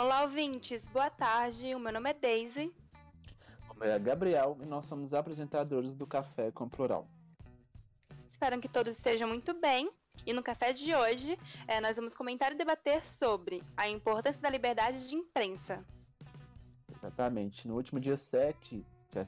[0.00, 0.86] Olá, ouvintes.
[0.90, 1.74] Boa tarde.
[1.74, 2.72] O meu nome é Daisy.
[3.68, 7.04] O meu é Gabriel e nós somos apresentadores do Café com Plural.
[8.30, 9.90] Espero que todos estejam muito bem.
[10.24, 14.48] E no café de hoje, é, nós vamos comentar e debater sobre a importância da
[14.48, 15.84] liberdade de imprensa.
[16.94, 17.66] Exatamente.
[17.66, 18.86] No último dia 7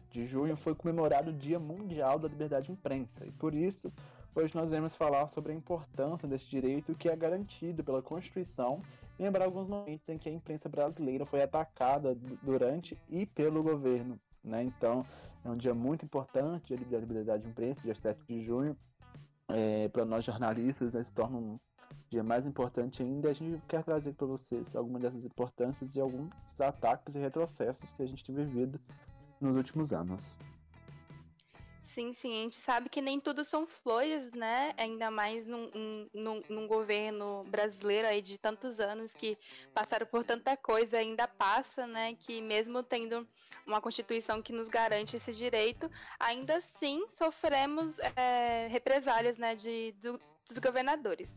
[0.08, 3.26] de junho foi comemorado o Dia Mundial da Liberdade de Imprensa.
[3.26, 3.92] E por isso,
[4.36, 8.80] hoje nós vamos falar sobre a importância desse direito que é garantido pela Constituição
[9.20, 14.18] lembrar alguns momentos em que a imprensa brasileira foi atacada durante e pelo governo.
[14.42, 14.64] Né?
[14.64, 15.04] Então,
[15.44, 18.76] é um dia muito importante, dia da liberdade de imprensa, dia 7 de junho.
[19.48, 21.58] É, para nós jornalistas, né, se torna um
[22.08, 23.28] dia mais importante ainda.
[23.28, 28.02] A gente quer trazer para vocês algumas dessas importâncias e alguns ataques e retrocessos que
[28.02, 28.80] a gente tem vivido
[29.40, 30.24] nos últimos anos.
[32.00, 34.72] Sim, sim, a gente sabe que nem tudo são flores, né?
[34.78, 39.36] Ainda mais num, num, num, governo brasileiro aí de tantos anos que
[39.74, 42.14] passaram por tanta coisa, ainda passa, né?
[42.14, 43.28] Que mesmo tendo
[43.66, 49.54] uma Constituição que nos garante esse direito, ainda assim sofremos é, represálias, né?
[49.54, 51.36] De, do, dos governadores.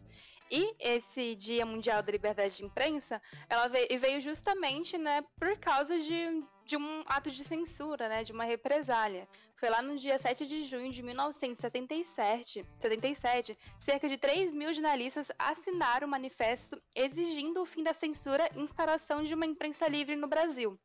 [0.49, 5.99] E esse Dia Mundial da Liberdade de Imprensa, ela veio, veio justamente, né, por causa
[5.99, 9.27] de, de um ato de censura, né, de uma represália.
[9.55, 15.31] Foi lá no dia 7 de junho de 1977, 77, cerca de 3 mil jornalistas
[15.39, 20.15] assinaram o um manifesto exigindo o fim da censura e instalação de uma imprensa livre
[20.15, 20.77] no Brasil.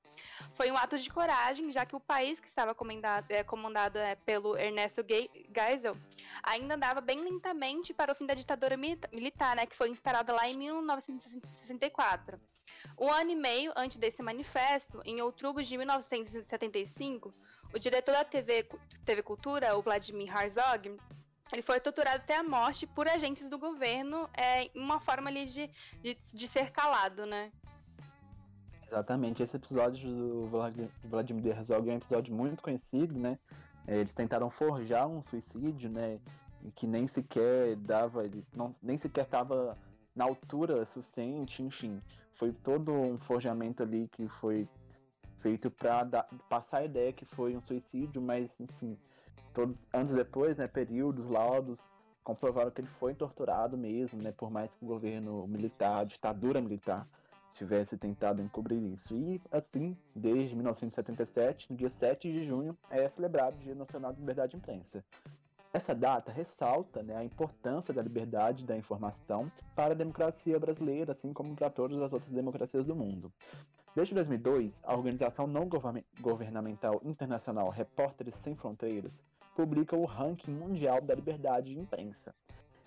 [0.55, 4.15] Foi um ato de coragem, já que o país que estava comandado, é, comandado é,
[4.15, 5.97] pelo Ernesto Geisel
[6.43, 10.49] ainda andava bem lentamente para o fim da ditadura militar, né, que foi instalada lá
[10.49, 12.41] em 1964.
[12.99, 17.35] Um ano e meio antes desse manifesto, em outubro de 1975,
[17.75, 18.67] o diretor da TV,
[19.05, 20.97] TV Cultura, o Vladimir Herzog,
[21.53, 25.71] ele foi torturado até a morte por agentes do governo é, uma forma ali de,
[26.03, 27.51] de, de ser calado, né?
[28.87, 30.49] Exatamente, esse episódio do
[31.05, 33.39] Vladimir Herzog é um episódio muito conhecido, né?
[33.87, 36.19] É, eles tentaram forjar um suicídio, né?
[36.75, 38.25] Que nem sequer dava,
[38.55, 39.77] não, nem sequer estava
[40.15, 42.03] na altura suficiente, enfim.
[42.39, 44.69] Foi todo um forjamento ali que foi
[45.41, 48.97] feito para passar a ideia que foi um suicídio, mas enfim,
[49.53, 51.81] todos anos depois, né, períodos, laudos
[52.23, 56.61] comprovaram que ele foi torturado mesmo, né, por mais que o governo militar, a ditadura
[56.61, 57.09] militar
[57.55, 59.17] tivesse tentado encobrir isso.
[59.17, 64.21] E assim, desde 1977, no dia 7 de junho, é celebrado o Dia Nacional de
[64.21, 65.05] Liberdade de Imprensa.
[65.73, 71.33] Essa data ressalta né, a importância da liberdade da informação para a democracia brasileira, assim
[71.33, 73.31] como para todas as outras democracias do mundo.
[73.95, 75.69] Desde 2002, a organização não
[76.21, 79.13] governamental internacional Repórteres Sem Fronteiras
[79.55, 82.35] publica o ranking mundial da liberdade de imprensa.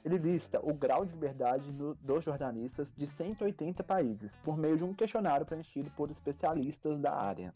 [0.03, 4.83] Ele lista o grau de liberdade no, dos jornalistas de 180 países por meio de
[4.83, 7.53] um questionário preenchido por especialistas da área.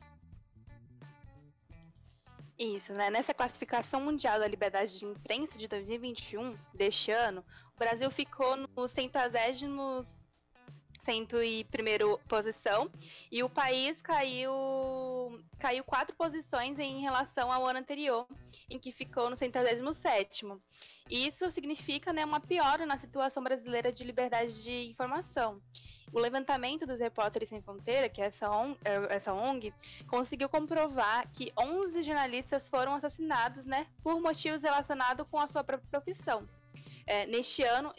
[2.58, 3.10] Isso, né?
[3.10, 7.44] Nessa classificação mundial da liberdade de imprensa de 2021, deste ano,
[7.76, 8.70] o Brasil ficou no
[11.44, 12.90] e primeiro posição
[13.32, 14.52] e o país caiu
[15.60, 18.28] caiu quatro posições em relação ao ano anterior,
[18.70, 20.62] em que ficou no centésimo sétimo.
[21.10, 25.62] Isso significa né, uma piora na situação brasileira de liberdade de informação.
[26.12, 29.74] O levantamento dos Repórteres Sem Fronteira, que é essa, ONG, é, essa ONG,
[30.08, 35.90] conseguiu comprovar que 11 jornalistas foram assassinados né, por motivos relacionados com a sua própria
[35.90, 36.48] profissão.
[37.08, 37.94] É, neste ano,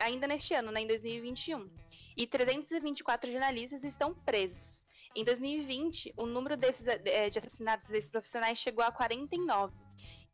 [0.00, 1.68] ainda neste ano, né, em 2021.
[2.16, 4.72] E 324 jornalistas estão presos.
[5.14, 9.74] Em 2020, o número desses, é, de assassinatos desses profissionais chegou a 49.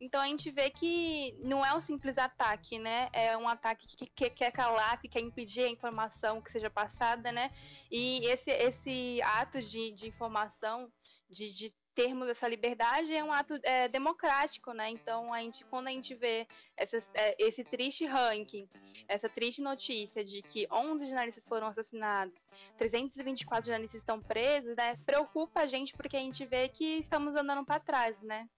[0.00, 3.08] Então a gente vê que não é um simples ataque, né?
[3.12, 7.30] É um ataque que, que quer calar, que quer impedir a informação que seja passada,
[7.32, 7.50] né?
[7.90, 10.90] E esse, esse ato de, de informação,
[11.30, 14.90] de, de termos essa liberdade é um ato é, democrático, né?
[14.90, 18.68] Então a gente, quando a gente vê essa, é, esse triste ranking,
[19.06, 22.44] essa triste notícia de que 11 jornalistas foram assassinados,
[22.76, 24.96] 324 jornalistas estão presos, né?
[25.06, 28.48] Preocupa a gente porque a gente vê que estamos andando para trás, né?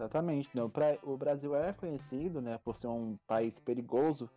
[0.00, 0.48] Exatamente.
[0.72, 4.30] Pra, o Brasil é conhecido, né, por ser um país perigoso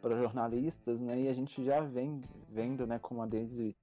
[0.00, 3.74] para jornalistas, né, e a gente já vem vendo, né, como a Daisy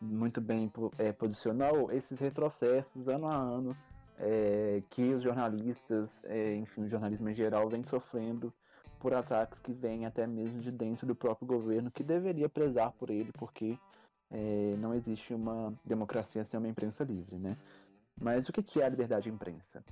[0.00, 3.76] muito bem é, posicionou, esses retrocessos ano a ano
[4.18, 8.52] é, que os jornalistas, é, enfim, o jornalismo em geral vem sofrendo
[9.00, 13.08] por ataques que vêm até mesmo de dentro do próprio governo, que deveria prezar por
[13.08, 13.78] ele, porque
[14.30, 17.56] é, não existe uma democracia sem uma imprensa livre, né?
[18.20, 19.82] Mas o que é a liberdade de imprensa?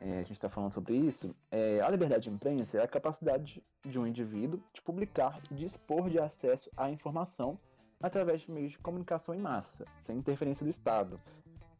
[0.00, 1.34] É, a gente está falando sobre isso.
[1.50, 6.08] É, a liberdade de imprensa é a capacidade de um indivíduo de publicar e dispor
[6.08, 7.58] de acesso à informação
[8.00, 11.18] através de meios de comunicação em massa, sem interferência do Estado.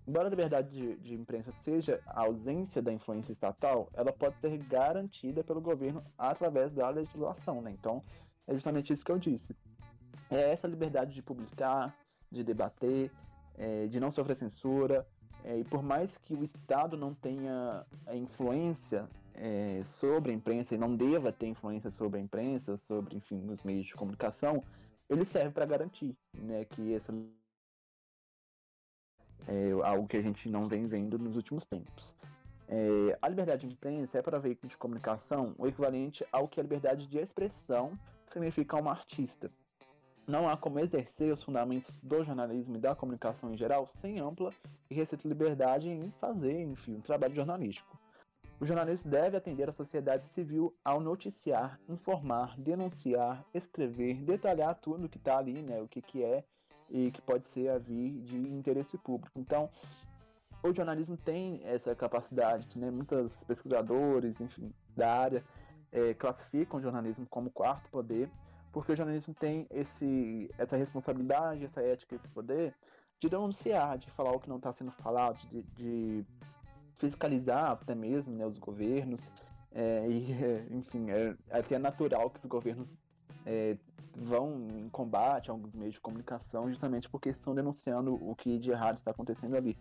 [0.07, 4.57] Embora a liberdade de, de, imprensa seja a ausência da influência estatal, ela pode ser
[4.65, 7.71] garantida pelo governo através da legislação, né?
[7.71, 8.03] Então,
[8.47, 9.55] é justamente isso que eu disse.
[10.31, 11.95] É essa liberdade de publicar,
[12.33, 13.13] de debater,
[13.59, 15.07] é, de não sofrer censura,
[15.49, 20.79] é, e por mais que o Estado não tenha influência é, sobre a imprensa e
[20.79, 24.63] não deva ter influência sobre a imprensa, sobre, enfim, os meios de comunicação,
[25.09, 27.15] ele serve para garantir né, que essa
[29.47, 32.15] é algo que a gente não vem vendo nos últimos tempos.
[32.69, 36.63] É, a liberdade de imprensa é para veículo de comunicação o equivalente ao que a
[36.63, 37.99] liberdade de expressão
[38.31, 39.51] significa a uma artista.
[40.29, 44.51] Não há como exercer os fundamentos do jornalismo e da comunicação em geral sem ampla
[44.91, 47.99] e restrita liberdade em fazer, enfim, um trabalho jornalístico.
[48.61, 55.17] O jornalista deve atender a sociedade civil ao noticiar, informar, denunciar, escrever, detalhar tudo que
[55.17, 56.45] está ali, né, o que, que é
[56.91, 59.33] e que pode ser a vir de interesse público.
[59.41, 59.71] Então,
[60.63, 62.91] o jornalismo tem essa capacidade, né?
[62.91, 65.43] Muitos pesquisadores, enfim, da área
[65.93, 68.29] é, classificam o jornalismo como quarto poder,
[68.73, 72.75] porque o jornalismo tem esse, essa responsabilidade, essa ética, esse poder
[73.21, 76.27] de denunciar, de falar o que não está sendo falado, de, de,
[76.99, 79.33] fiscalizar até mesmo né, os governos.
[79.73, 80.35] É, e,
[80.75, 82.97] enfim, é, até natural que os governos
[83.45, 83.77] é,
[84.17, 88.71] vão em combate a alguns meios de comunicação justamente porque estão denunciando o que de
[88.71, 89.77] errado está acontecendo ali.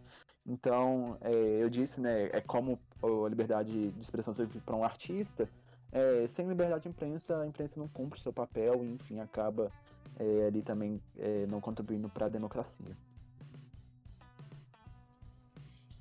[0.45, 5.49] Então, é, eu disse, né, é como a liberdade de expressão serve para um artista,
[5.91, 9.71] é, sem liberdade de imprensa, a imprensa não cumpre seu papel e, enfim, acaba
[10.19, 12.95] é, ali também é, não contribuindo para a democracia.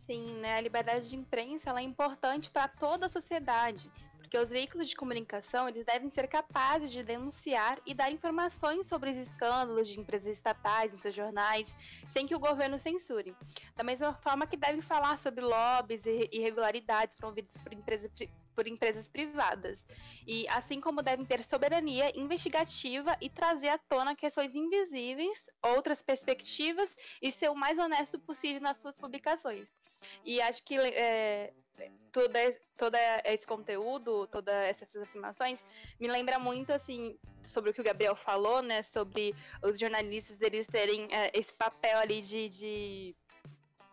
[0.06, 3.90] Sim, né, a liberdade de imprensa é importante para toda a sociedade
[4.26, 9.10] porque os veículos de comunicação eles devem ser capazes de denunciar e dar informações sobre
[9.10, 11.72] os escândalos de empresas estatais em seus jornais,
[12.12, 13.36] sem que o governo censure.
[13.76, 18.10] Da mesma forma que devem falar sobre lobbies e irregularidades promovidas por empresas
[18.56, 19.78] por empresas privadas.
[20.26, 26.96] E assim como devem ter soberania investigativa e trazer à tona questões invisíveis, outras perspectivas
[27.20, 29.68] e ser o mais honesto possível nas suas publicações.
[30.24, 31.52] E acho que é,
[32.12, 32.32] todo,
[32.76, 35.60] todo esse conteúdo, todas essas afirmações,
[36.00, 38.82] me lembra muito, assim, sobre o que o Gabriel falou, né?
[38.82, 43.16] Sobre os jornalistas, eles terem é, esse papel ali de, de,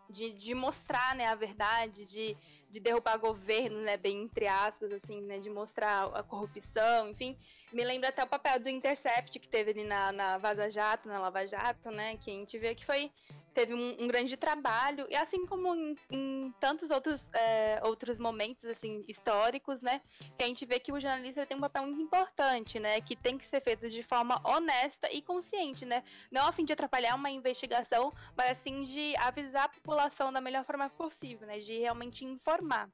[0.09, 2.37] de, de, mostrar, né, a verdade, de,
[2.73, 7.37] de derrubar governo, né, bem entre aspas, assim, né, de mostrar a corrupção, enfim.
[7.73, 11.19] Me lembra até o papel do Intercept que teve ali na, na Vaza Jato, na
[11.19, 13.11] Lava Jato, né, que a gente vê que foi
[13.51, 18.65] teve um, um, grande trabalho, e assim como em, em tantos outros, é, outros momentos
[18.65, 20.01] assim históricos, né,
[20.37, 23.37] que a gente vê que o jornalista tem um papel muito importante, né, que tem
[23.37, 27.29] que ser feito de forma honesta e consciente, né, não a fim de atrapalhar uma
[27.29, 32.89] investigação, mas assim de avisar a população da melhor forma possível, né, de realmente informar.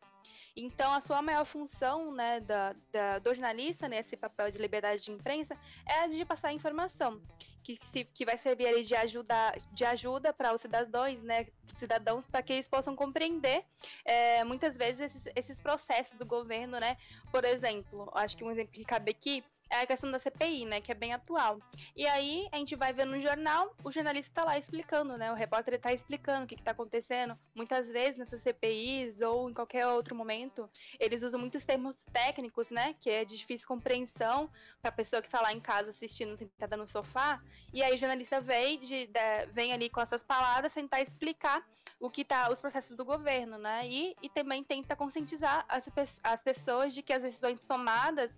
[0.61, 5.03] Então, a sua maior função né, da, da, do jornalista, nesse né, papel de liberdade
[5.03, 5.57] de imprensa,
[5.87, 7.21] é a de passar informação
[7.63, 11.47] que, se, que vai servir ali de ajuda, de ajuda para os cidadãos, né,
[11.77, 13.63] cidadãos, para que eles possam compreender
[14.03, 16.97] é, muitas vezes esses, esses processos do governo, né?
[17.31, 20.81] Por exemplo, acho que um exemplo que cabe aqui é a questão da CPI, né,
[20.81, 21.59] que é bem atual.
[21.95, 25.35] E aí a gente vai ver no jornal, o jornalista está lá explicando, né, o
[25.35, 27.37] repórter está explicando o que está acontecendo.
[27.53, 32.95] Muitas vezes nessas CPIs ou em qualquer outro momento, eles usam muitos termos técnicos, né,
[32.99, 34.49] que é de difícil compreensão
[34.81, 37.41] para a pessoa que está lá em casa assistindo sentada no sofá.
[37.71, 41.63] E aí o jornalista vem, de, de, vem ali com essas palavras tentar explicar
[41.99, 45.85] o que tá os processos do governo, né, e, e também tenta conscientizar as,
[46.23, 48.31] as pessoas de que as decisões tomadas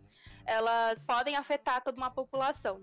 [0.45, 2.81] elas podem afetar toda uma população.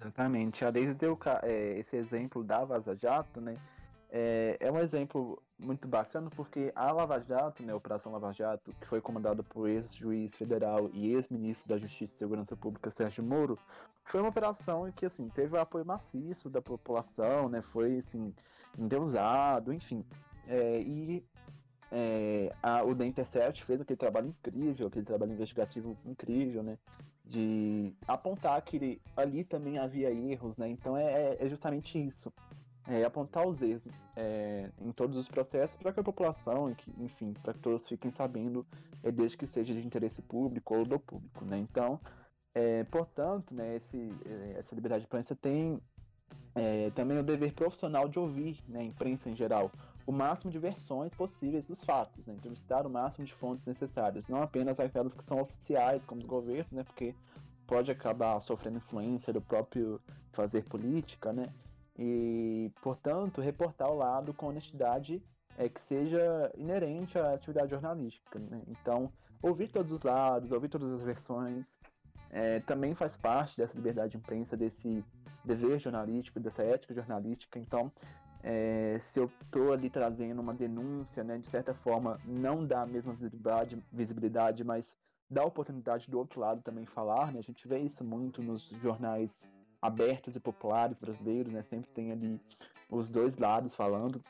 [0.00, 0.64] Exatamente.
[0.64, 3.56] A Daisy deu é, esse exemplo da Vaza Jato, né?
[4.14, 8.70] É, é, um exemplo muito bacana porque a Lava Jato, né, a Operação Lava Jato,
[8.78, 13.58] que foi comandada por ex-juiz federal e ex-ministro da Justiça e Segurança Pública Sérgio Moro,
[14.04, 18.34] foi uma operação que assim teve o apoio maciço da população, né, foi assim
[18.78, 20.04] endeusado, enfim.
[20.46, 21.24] É, e
[21.94, 26.78] é, a, o The Intercept fez aquele trabalho incrível, aquele trabalho investigativo incrível, né?
[27.22, 30.68] De apontar que ali também havia erros, né?
[30.70, 32.32] Então é, é justamente isso.
[32.88, 37.52] É apontar os erros é, em todos os processos para que a população, enfim, para
[37.52, 38.66] que todos fiquem sabendo,
[39.02, 41.58] é, desde que seja de interesse público ou do público, né?
[41.58, 42.00] Então,
[42.54, 45.80] é, portanto, né, esse, é, essa liberdade de imprensa tem
[46.54, 49.70] é, também o dever profissional de ouvir né, a imprensa em geral,
[50.06, 52.34] o máximo de versões possíveis dos fatos, né?
[52.34, 56.72] entrevistar o máximo de fontes necessárias, não apenas aquelas que são oficiais, como os governos,
[56.72, 56.82] né?
[56.82, 57.14] porque
[57.66, 60.00] pode acabar sofrendo influência do próprio
[60.32, 61.52] fazer política, né?
[61.98, 65.22] E, portanto, reportar o lado com honestidade
[65.58, 68.38] é que seja inerente à atividade jornalística.
[68.38, 68.62] Né?
[68.68, 71.78] Então, ouvir todos os lados, ouvir todas as versões,
[72.30, 75.04] é, também faz parte dessa liberdade de imprensa, desse
[75.44, 77.58] dever jornalístico, dessa ética jornalística.
[77.58, 77.92] Então,
[78.42, 82.86] é, se eu estou ali trazendo uma denúncia, né, de certa forma, não dá a
[82.86, 84.86] mesma visibilidade, visibilidade, mas
[85.30, 87.32] dá a oportunidade do outro lado também falar.
[87.32, 87.38] Né?
[87.38, 89.48] A gente vê isso muito nos jornais
[89.80, 91.62] abertos e populares brasileiros, né?
[91.62, 92.40] sempre tem ali
[92.90, 94.22] os dois lados falando.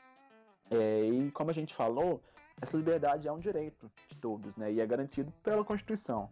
[0.71, 2.21] É, e como a gente falou,
[2.61, 4.71] essa liberdade é um direito de todos, né?
[4.71, 6.29] E é garantido pela Constituição.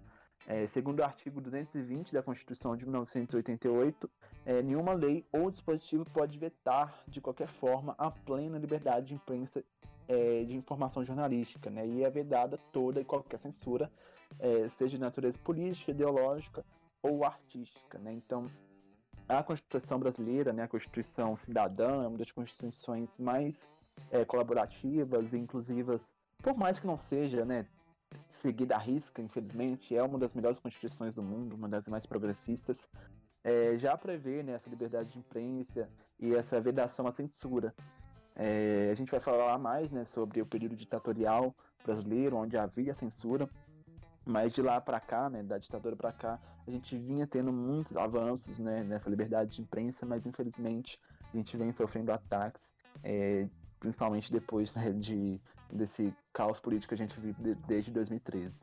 [0.48, 4.10] É, segundo o artigo 220 da Constituição de 1988,
[4.45, 9.63] é, nenhuma lei ou dispositivo pode vetar de qualquer forma a plena liberdade de imprensa
[10.07, 11.88] é, de informação jornalística, né?
[11.88, 13.91] E é vedada toda e qualquer censura,
[14.39, 16.65] é, seja de natureza política, ideológica
[17.03, 18.12] ou artística, né?
[18.12, 18.50] Então,
[19.29, 23.71] a Constituição brasileira, né, a Constituição cidadã, é uma das constituições mais
[24.12, 27.65] é, colaborativas e inclusivas, por mais que não seja, né,
[28.41, 32.77] seguida à risca, infelizmente, é uma das melhores constituições do mundo, uma das mais progressistas,
[33.43, 35.88] é, já prevê né, essa liberdade de imprensa
[36.19, 37.74] e essa vedação à censura.
[38.36, 43.48] É, a gente vai falar mais né, sobre o período ditatorial brasileiro, onde havia censura,
[44.25, 47.95] mas de lá para cá, né, da ditadura para cá, a gente vinha tendo muitos
[47.98, 51.00] avanços né, nessa liberdade de imprensa, mas infelizmente
[51.33, 53.48] a gente vem sofrendo ataques, é,
[53.79, 55.41] principalmente depois né, de
[55.72, 58.54] desse caos político que a gente vive desde 2013.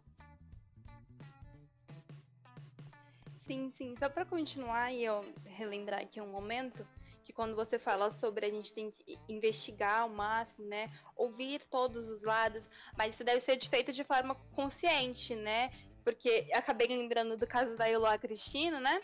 [3.40, 3.96] Sim, sim.
[3.96, 6.86] Só para continuar e eu relembrar aqui um momento,
[7.24, 10.90] que quando você fala sobre a gente tem que investigar ao máximo, né?
[11.16, 12.62] Ouvir todos os lados,
[12.96, 15.70] mas isso deve ser feito de forma consciente, né?
[16.04, 19.00] Porque acabei lembrando do caso da Eloá Cristina, né?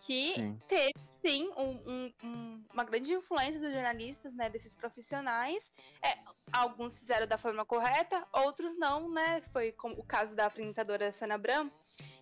[0.00, 0.58] Que sim.
[0.66, 5.72] teve sim um, um, uma grande influência dos jornalistas, né, desses profissionais.
[6.02, 6.18] É,
[6.50, 9.42] alguns fizeram da forma correta, outros não, né?
[9.52, 11.70] Foi como o caso da apresentadora Sana Bram,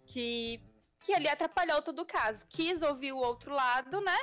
[0.06, 0.60] que,
[1.02, 2.46] que ali atrapalhou todo o caso.
[2.48, 4.18] Quis ouvir o outro lado, né?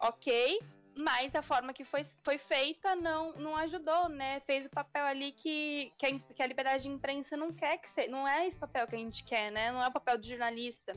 [0.00, 0.60] Ok,
[0.96, 4.40] mas a forma que foi, foi feita não, não ajudou, né?
[4.40, 7.88] Fez o papel ali que, que, a, que a liberdade de imprensa não quer que
[7.90, 8.10] seja.
[8.10, 9.70] Não é esse papel que a gente quer, né?
[9.72, 10.94] Não é o papel do jornalista.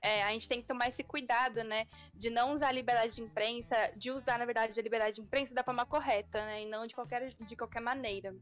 [0.00, 1.86] É, a gente tem que tomar esse cuidado, né?
[2.14, 5.54] De não usar a liberdade de imprensa, de usar, na verdade, a liberdade de imprensa
[5.54, 6.62] da forma correta, né?
[6.62, 8.34] E não de qualquer, de qualquer maneira.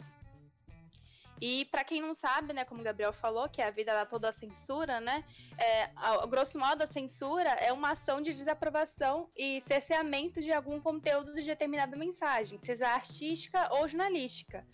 [1.40, 4.28] E para quem não sabe, né, como o Gabriel falou, que a vida dá toda
[4.28, 5.24] a censura, né?
[5.56, 10.52] É, a, a, grosso modo, a censura é uma ação de desaprovação e cerceamento de
[10.52, 14.66] algum conteúdo de determinada mensagem, seja artística ou jornalística.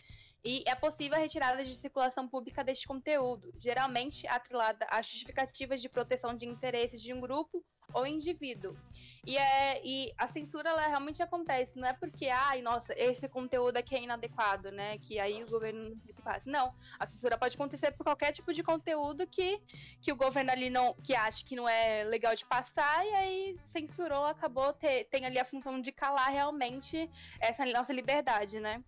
[0.45, 5.88] E é possível a retirada de circulação pública deste conteúdo, geralmente atrelada a justificativas de
[5.88, 8.76] proteção de interesses de um grupo ou indivíduo.
[9.25, 13.76] E, é, e a censura ela realmente acontece, não é porque, ai, nossa, esse conteúdo
[13.76, 14.99] aqui é inadequado, né?
[14.99, 16.45] Que aí o governo não se faz.
[16.47, 19.61] Não, a censura pode acontecer por qualquer tipo de conteúdo que,
[20.00, 23.57] que o governo ali não que acha que não é legal de passar e aí
[23.64, 28.83] censurou, acabou, ter, tem ali a função de calar realmente essa nossa liberdade, né?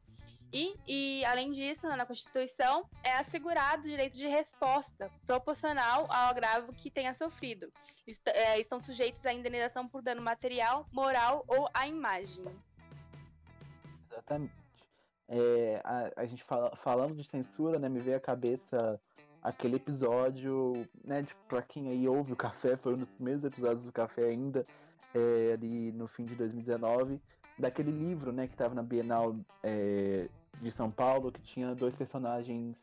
[0.52, 6.73] E, e, além disso, na Constituição, é assegurado o direito de resposta proporcional ao agravo
[6.73, 7.71] que tenha sofrido.
[8.07, 12.45] Est é, estão sujeitos à indenização por dano material, moral ou à imagem.
[14.11, 14.55] Exatamente.
[15.28, 18.99] É, a, a, gente fala, falando de censura, né, me veio à cabeça
[19.43, 23.85] aquele episódio, né, de, pra quem aí ouve o Café, foi um dos primeiros episódios
[23.85, 24.67] do Café ainda,
[25.14, 27.21] é, ali no fim de 2019,
[27.59, 30.29] daquele livro, né, que estava na Bienal é,
[30.61, 32.77] de São Paulo, que tinha dois personagens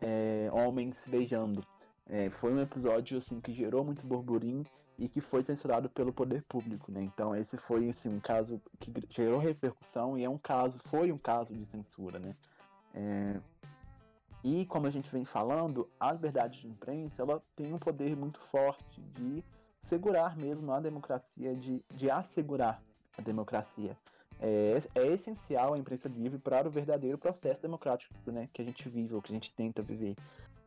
[0.00, 1.64] é, homens beijando.
[2.08, 4.64] É, foi um episódio assim que gerou muito burburinho
[4.98, 7.02] e que foi censurado pelo poder público, né?
[7.02, 11.18] Então esse foi assim, um caso que gerou repercussão e é um caso, foi um
[11.18, 12.36] caso de censura, né?
[12.94, 13.40] É...
[14.44, 18.40] E como a gente vem falando, a liberdade de imprensa ela tem um poder muito
[18.50, 19.42] forte de
[19.84, 22.82] segurar mesmo a democracia, de, de assegurar
[23.16, 23.96] a democracia.
[24.40, 28.88] É, é essencial a imprensa livre para o verdadeiro processo democrático né, que a gente
[28.88, 30.16] vive, ou que a gente tenta viver.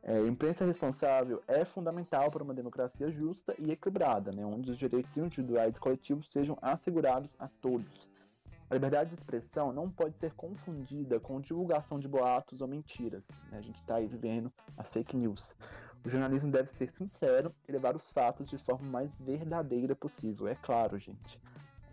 [0.01, 5.17] É, imprensa responsável é fundamental para uma democracia justa e equilibrada, né, onde os direitos
[5.17, 8.07] individuais e coletivos sejam assegurados a todos.
[8.69, 13.23] A liberdade de expressão não pode ser confundida com divulgação de boatos ou mentiras.
[13.51, 13.59] Né?
[13.59, 15.55] A gente está aí vivendo as fake news.
[16.03, 20.47] O jornalismo deve ser sincero e levar os fatos de forma mais verdadeira possível.
[20.47, 21.39] É claro, gente.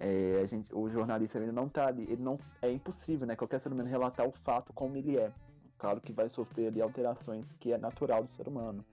[0.04, 3.36] É, a gente, o jornalista ainda não está ali, ele não é impossível, né?
[3.36, 5.32] Qualquer ser humano relatar o fato como ele é.
[5.78, 8.84] Claro que vai sofrer ali alterações que é natural do ser humano,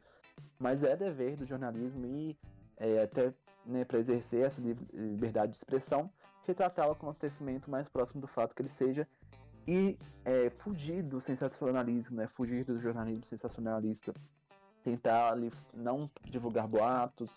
[0.60, 2.38] mas é dever do jornalismo ir
[2.78, 3.34] é, até
[3.66, 4.62] né, para exercer essa
[4.94, 6.12] liberdade de expressão,
[6.46, 9.08] retratá-la como acontecimento mais próximo do fato que ele seja
[9.68, 14.13] e é, fugir do sensacionalismo, né, fugir do jornalismo sensacionalista,
[14.84, 17.32] tentar ali, não divulgar boatos,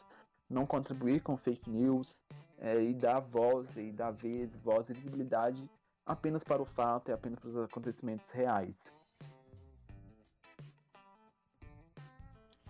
[0.49, 2.23] não contribuir com fake news
[2.63, 5.69] é, e dar voz e dar vez, voz e visibilidade
[6.07, 8.77] apenas para o fato e apenas para os acontecimentos reais.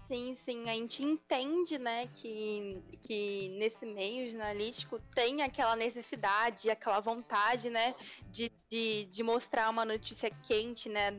[0.09, 7.01] Sim, sim, a gente entende, né, que, que nesse meio jornalístico tem aquela necessidade, aquela
[7.01, 7.95] vontade, né,
[8.31, 11.13] de, de, de mostrar uma notícia quente, né,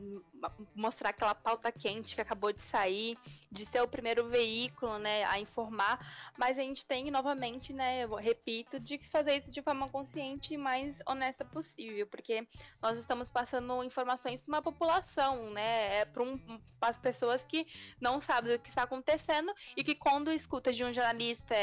[0.76, 3.18] mostrar aquela pauta quente que acabou de sair,
[3.52, 6.00] de ser o primeiro veículo, né, a informar,
[6.38, 10.58] mas a gente tem novamente, né, eu repito, de fazer isso de forma consciente e
[10.58, 12.48] mais honesta possível, porque
[12.82, 16.40] nós estamos passando informações para uma população, né, é para um,
[16.82, 17.66] as pessoas que
[18.00, 21.56] não sabem o que está acontecendo e que quando escuta de um jornalista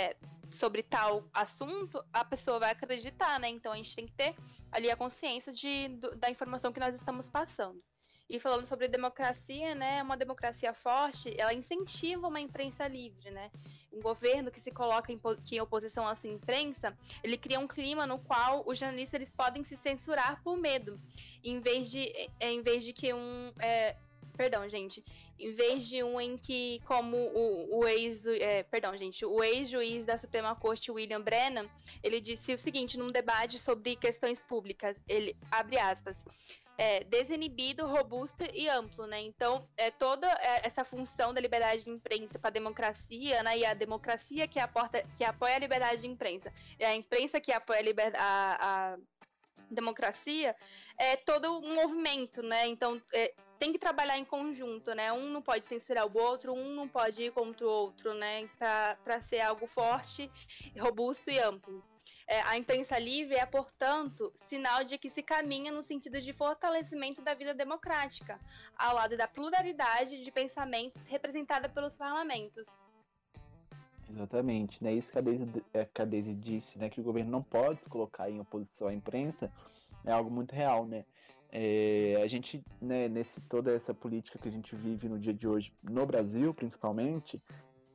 [0.51, 3.49] sobre tal assunto, a pessoa vai acreditar, né?
[3.49, 4.35] Então a gente tem que ter
[4.71, 7.81] ali a consciência de, do, da informação que nós estamos passando.
[8.31, 13.51] E falando sobre democracia, né, uma democracia forte, ela incentiva uma imprensa livre, né?
[13.93, 17.67] Um governo que se coloca em, que em oposição à sua imprensa, ele cria um
[17.67, 21.01] clima no qual os jornalistas eles podem se censurar por medo,
[21.43, 22.09] em vez de,
[22.39, 23.97] é, em vez de que um, é,
[24.37, 25.05] perdão, gente,
[25.37, 30.05] em vez de um em que, como o, o ex, é, perdão, gente, o ex-juiz
[30.05, 31.69] da Suprema Corte, William Brennan,
[32.01, 36.17] ele disse o seguinte num debate sobre questões públicas, ele abre aspas,
[36.77, 39.21] é, desinibido, robusto e amplo, né?
[39.21, 43.59] Então, é toda é, essa função da liberdade de imprensa para a democracia, né?
[43.59, 47.53] E a democracia que, aporta, que apoia a liberdade de imprensa, é a imprensa que
[47.53, 48.99] apoia a, liber, a, a
[49.71, 50.57] democracia,
[50.99, 52.67] é todo um movimento, né?
[52.67, 55.13] Então, é, tem que trabalhar em conjunto, né?
[55.13, 58.49] Um não pode censurar o outro, um não pode ir contra o outro, né?
[58.59, 60.31] Para ser algo forte,
[60.79, 61.85] robusto e amplo.
[62.31, 67.21] É, a imprensa livre é, portanto, sinal de que se caminha no sentido de fortalecimento
[67.21, 68.39] da vida democrática,
[68.79, 72.65] ao lado da pluralidade de pensamentos representada pelos parlamentos.
[74.09, 74.93] Exatamente, né?
[74.93, 76.89] Isso que a Daisy, é, que a Daisy disse, né?
[76.89, 79.51] Que o governo não pode se colocar em oposição à imprensa,
[80.05, 81.05] é algo muito real, né?
[81.51, 85.49] É, a gente, né, nesse toda essa política que a gente vive no dia de
[85.49, 87.43] hoje, no Brasil principalmente,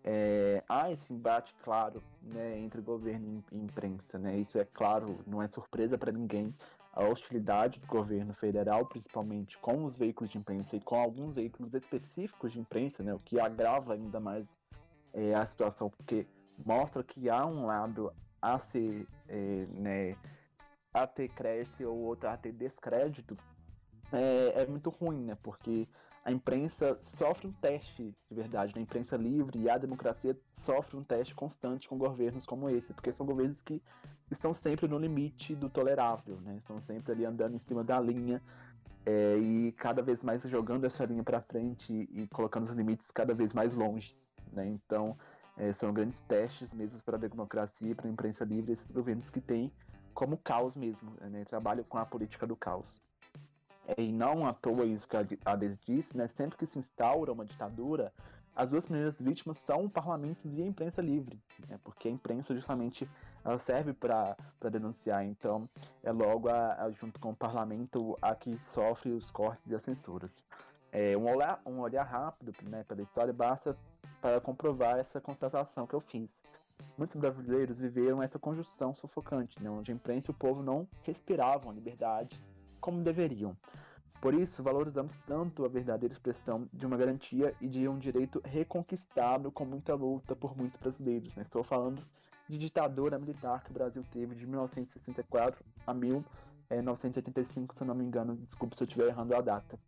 [0.08, 4.20] é, há esse embate claro né, entre governo e imprensa.
[4.20, 4.38] Né?
[4.38, 6.54] Isso é claro, não é surpresa para ninguém.
[6.94, 11.74] A hostilidade do governo federal, principalmente com os veículos de imprensa e com alguns veículos
[11.74, 14.48] específicos de imprensa, né, o que agrava ainda mais
[15.12, 16.26] é, a situação, porque
[16.64, 20.16] mostra que há um lado a ser é, né,
[20.94, 23.38] a ter crédito ou outro a ter descrédito,
[24.14, 25.38] é, é muito ruim, né?
[25.44, 25.88] Porque
[26.26, 28.82] a imprensa sofre um teste de verdade, né?
[28.82, 33.12] a imprensa livre e a democracia sofre um teste constante com governos como esse, porque
[33.12, 33.80] são governos que
[34.32, 36.56] estão sempre no limite do tolerável, né?
[36.58, 38.42] Estão sempre ali andando em cima da linha
[39.06, 43.12] é, e cada vez mais jogando essa linha para frente e, e, colocando os limites
[43.12, 44.18] cada vez mais longe,
[44.52, 44.66] né?
[44.66, 45.16] Então
[45.56, 49.30] é, são grandes testes mesmo para a democracia e para a imprensa livre esses governos
[49.30, 49.72] que têm
[50.12, 51.46] como caos mesmo, né?
[51.46, 53.05] Trabalham com a política do caos.
[53.88, 56.28] É, e não à toa isso que a Ades disse, né?
[56.28, 58.12] Sempre que se instaura uma ditadura,
[58.56, 61.78] as duas primeiras vítimas são parlamentos e a imprensa livre, né?
[61.84, 63.08] porque a imprensa justamente
[63.44, 64.38] ela serve para
[64.72, 65.70] denunciar, então
[66.02, 69.84] é logo a, a, junto com o parlamento a que sofre os cortes e as
[69.84, 70.32] censuras.
[70.90, 73.78] É, um, olhar, um olhar rápido né, pela história basta
[74.22, 76.30] para comprovar essa constatação que eu fiz.
[76.98, 81.74] Muitos brasileiros viveram essa conjunção sufocante, né, onde a imprensa e o povo não respiravam
[81.74, 82.42] liberdade
[82.86, 83.58] como deveriam.
[84.22, 89.52] Por isso, valorizamos tanto a verdadeira expressão de uma garantia e de um direito reconquistado
[89.52, 91.36] com muita luta por muitos brasileiros.
[91.36, 91.42] Né?
[91.42, 92.00] Estou falando
[92.48, 98.06] de ditadura militar que o Brasil teve de 1964 a 1985, se eu não me
[98.06, 99.80] engano, desculpe se eu estiver errando a data.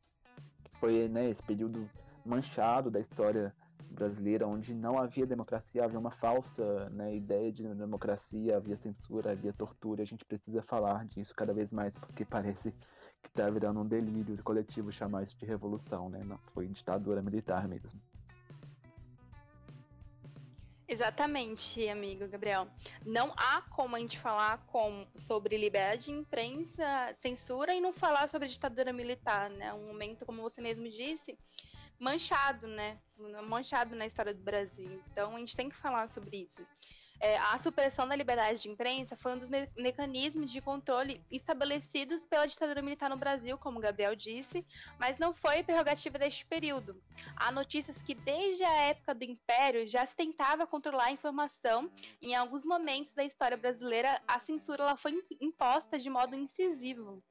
[0.80, 1.88] Foi né, esse período
[2.26, 3.54] manchado da história
[3.98, 9.52] brasileira, onde não havia democracia, havia uma falsa né, ideia de democracia, havia censura, havia
[9.52, 10.04] tortura.
[10.04, 12.72] A gente precisa falar disso cada vez mais, porque parece
[13.24, 16.24] que está virando um delírio coletivo chamar isso de revolução, né?
[16.24, 18.00] Não, foi ditadura militar mesmo.
[20.88, 22.66] Exatamente, amigo Gabriel.
[23.06, 28.30] Não há como a gente falar com, sobre liberdade de imprensa, censura e não falar
[28.30, 29.74] sobre ditadura militar, né?
[29.74, 31.38] Um momento, como você mesmo disse,
[32.00, 32.98] manchado, né?
[33.48, 35.02] Manchado na história do Brasil.
[35.12, 36.66] Então a gente tem que falar sobre isso.
[37.20, 42.24] é, a supressão da liberdade de imprensa foi um dos me mecanismos de controle estabelecidos
[42.24, 44.66] pela ditadura militar no Brasil, como Gabriel disse,
[45.00, 47.02] mas não foi prerrogativa deste período.
[47.36, 51.90] Há notícias que desde a época do Império já se tentava controlar a informação.
[52.22, 57.24] Em alguns momentos da história brasileira, a censura ela foi imposta de modo incisivo.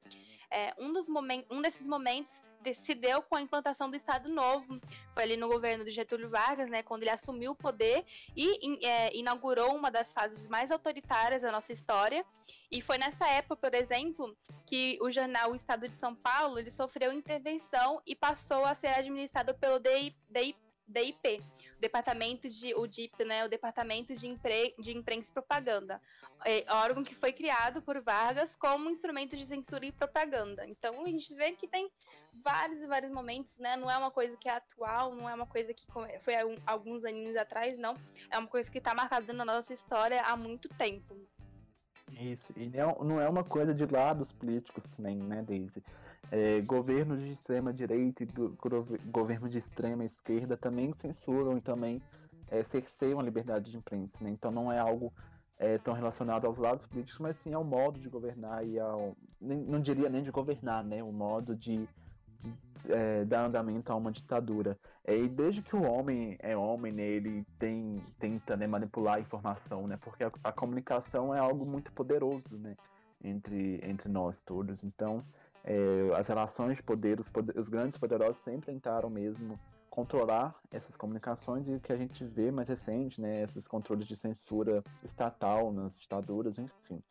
[0.49, 2.31] É, um, dos momen um desses momentos
[2.75, 4.79] se deu com a implantação do Estado Novo,
[5.13, 9.15] foi ali no governo do Getúlio Vargas, né, quando ele assumiu o poder e é,
[9.15, 12.25] inaugurou uma das fases mais autoritárias da nossa história.
[12.71, 16.69] E foi nessa época, por exemplo, que o jornal O Estado de São Paulo ele
[16.69, 21.43] sofreu intervenção e passou a ser administrado pelo DIP,
[21.79, 26.01] departamento de o DIP, né, o departamento de, Impre, de imprensa e propaganda,
[26.45, 30.67] é, órgão que foi criado por Vargas como instrumento de censura e propaganda.
[30.67, 31.89] Então a gente vê que tem
[32.43, 33.75] vários e vários momentos, né?
[33.75, 35.85] Não é uma coisa que é atual, não é uma coisa que
[36.21, 36.35] foi
[36.65, 37.95] alguns aninhos atrás, não.
[38.29, 41.15] É uma coisa que está marcada na nossa história há muito tempo.
[42.11, 42.69] Isso, e
[43.03, 45.83] não é uma coisa de lados políticos também, né, Daisy?
[46.29, 48.57] É, governos de extrema direita e do,
[49.05, 52.01] governo de extrema esquerda também censuram e também
[52.49, 54.17] é, cerceiam a liberdade de imprensa.
[54.21, 54.29] Né?
[54.29, 55.13] Então não é algo
[55.59, 59.15] é, tão relacionado aos lados políticos, mas sim ao modo de governar e ao.
[59.41, 61.01] Nem, não diria nem de governar, né?
[61.03, 61.87] O modo de,
[62.41, 62.53] de
[62.89, 64.77] é, dar andamento a uma ditadura.
[65.03, 69.19] É, e desde que o homem é homem, né, ele tem, tenta né, manipular a
[69.19, 69.97] informação, né?
[69.97, 72.75] Porque a, a comunicação é algo muito poderoso, né?
[73.23, 74.83] Entre, entre nós todos.
[74.83, 75.25] Então,
[75.67, 80.95] é, as relações de poder os, poder, os grandes poderosos sempre tentaram mesmo controlar essas
[80.95, 85.73] comunicações e o que a gente vê mais recente, né, esses controles de censura estatal
[85.73, 87.03] nas ditaduras, enfim.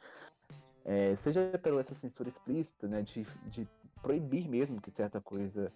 [0.85, 3.69] É, seja pela essa censura explícita, né, de, de
[4.01, 5.73] proibir mesmo que certa coisa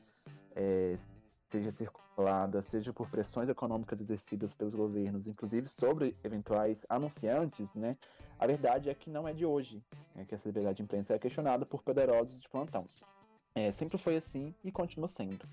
[0.54, 0.96] é,
[1.50, 7.96] seja circulada, seja por pressões econômicas exercidas pelos governos, inclusive sobre eventuais anunciantes, né,
[8.38, 9.82] a verdade é que não é de hoje
[10.14, 12.86] né, que essa liberdade de imprensa é questionada por poderosos de plantão.
[13.54, 15.46] É, sempre foi assim e continua sendo.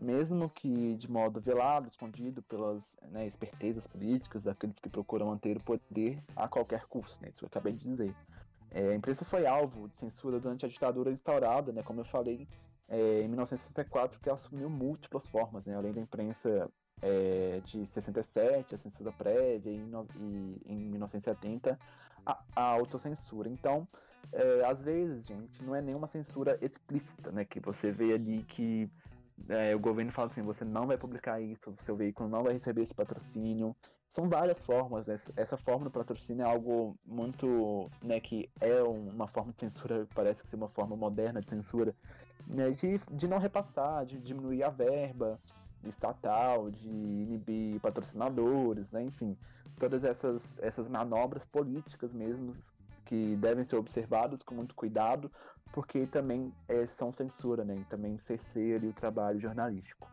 [0.00, 5.60] Mesmo que de modo velado, escondido pelas né, espertezas políticas daqueles que procuram manter o
[5.60, 8.14] poder a qualquer custo, né, isso que eu acabei de dizer.
[8.72, 12.48] É, a imprensa foi alvo de censura durante a ditadura instaurada, né, como eu falei,
[12.88, 16.70] é, em 1964, que assumiu múltiplas formas, né, além da imprensa
[17.02, 21.78] é, de 67, a censura prévia, e, e em 1970
[22.26, 23.48] a, a autocensura.
[23.48, 23.86] Então,
[24.32, 27.44] é, às vezes, gente, não é nenhuma censura explícita, né?
[27.44, 28.88] Que você vê ali que
[29.48, 32.82] é, o governo fala assim, você não vai publicar isso, seu veículo não vai receber
[32.82, 33.76] esse patrocínio.
[34.14, 35.18] São várias formas, né?
[35.36, 40.46] essa forma do patrocínio é algo muito, né, que é uma forma de censura, parece
[40.46, 41.94] ser uma forma moderna de censura,
[42.46, 45.40] né, de, de não repassar, de diminuir a verba
[45.82, 49.36] estatal, de inibir patrocinadores, né, enfim
[49.78, 52.54] todas essas, essas manobras políticas mesmo
[53.04, 55.30] que devem ser observadas com muito cuidado,
[55.72, 57.76] porque também é, são censura, né?
[57.76, 60.08] E também cerceia o trabalho jornalístico.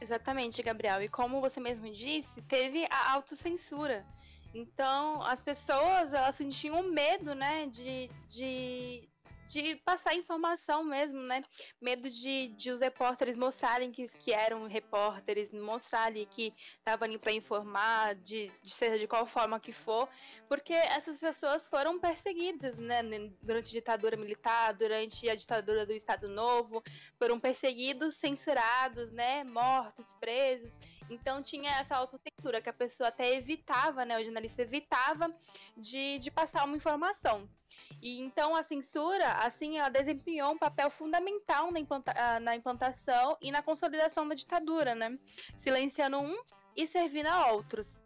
[0.00, 1.02] Exatamente, Gabriel.
[1.02, 4.04] E como você mesmo disse, teve a autocensura.
[4.54, 9.08] Então, as pessoas, elas sentiam medo, né, de, de,
[9.48, 11.42] de passar informação mesmo, né?
[11.80, 17.18] Medo de, de os repórteres mostrarem que, que eram repórteres, mostrar ali que estavam ali
[17.18, 20.08] para informar, de, de seja de qual forma que for,
[20.48, 23.02] porque essas pessoas foram perseguidas, né?
[23.42, 26.82] Durante a ditadura militar, durante a ditadura do Estado Novo,
[27.18, 29.44] foram perseguidos, censurados, né?
[29.44, 30.70] Mortos, presos.
[31.08, 34.18] Então tinha essa autocensura que a pessoa até evitava, né?
[34.18, 35.32] O jornalista evitava
[35.76, 37.48] de, de passar uma informação.
[38.02, 43.36] E então a censura, assim, ela desempenhou um papel fundamental na, implanta ah, na implantação
[43.40, 45.18] e na consolidação da ditadura, né?
[45.56, 48.00] Silenciando uns e servindo a outros.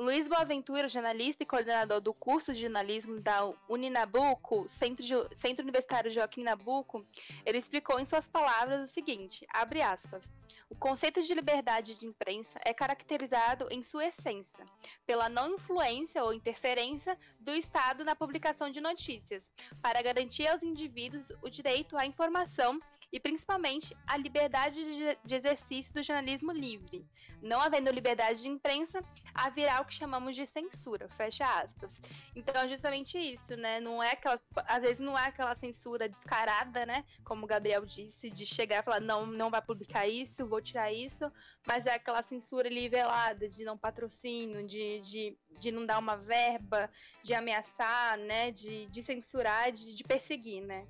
[0.00, 6.10] Luiz Boaventura, jornalista e coordenador do curso de jornalismo da Uninabuco, Centro, de, Centro Universitário
[6.10, 7.06] Joaquim Nabuco,
[7.44, 10.32] ele explicou em suas palavras o seguinte, abre aspas,
[10.70, 14.64] o conceito de liberdade de imprensa é caracterizado em sua essência
[15.04, 19.42] pela não influência ou interferência do Estado na publicação de notícias,
[19.82, 22.78] para garantir aos indivíduos o direito à informação
[23.12, 24.76] e principalmente a liberdade
[25.24, 27.04] de, exercício do jornalismo livre.
[27.42, 29.02] Não havendo liberdade de imprensa,
[29.34, 31.90] haverá o que chamamos de censura, fecha aspas.
[32.36, 33.80] Então é justamente isso, né?
[33.80, 37.04] Não é aquela, às vezes não é aquela censura descarada, né?
[37.24, 40.92] Como o Gabriel disse, de chegar e falar, não, não vai publicar isso, vou tirar
[40.92, 41.30] isso,
[41.66, 46.90] mas é aquela censura nivelada de não patrocínio, de, de, de não dar uma verba,
[47.22, 48.52] de ameaçar, né?
[48.52, 50.86] De, de censurar, de, de perseguir, né?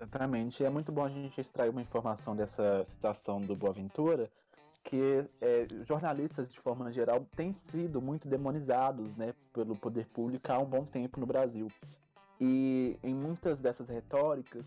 [0.00, 0.62] Exatamente.
[0.62, 4.30] E é muito bom a gente extrair uma informação dessa citação do Boaventura,
[4.84, 10.58] que é, jornalistas, de forma geral, têm sido muito demonizados né, pelo poder público há
[10.58, 11.66] um bom tempo no Brasil.
[12.40, 14.64] E em muitas dessas retóricas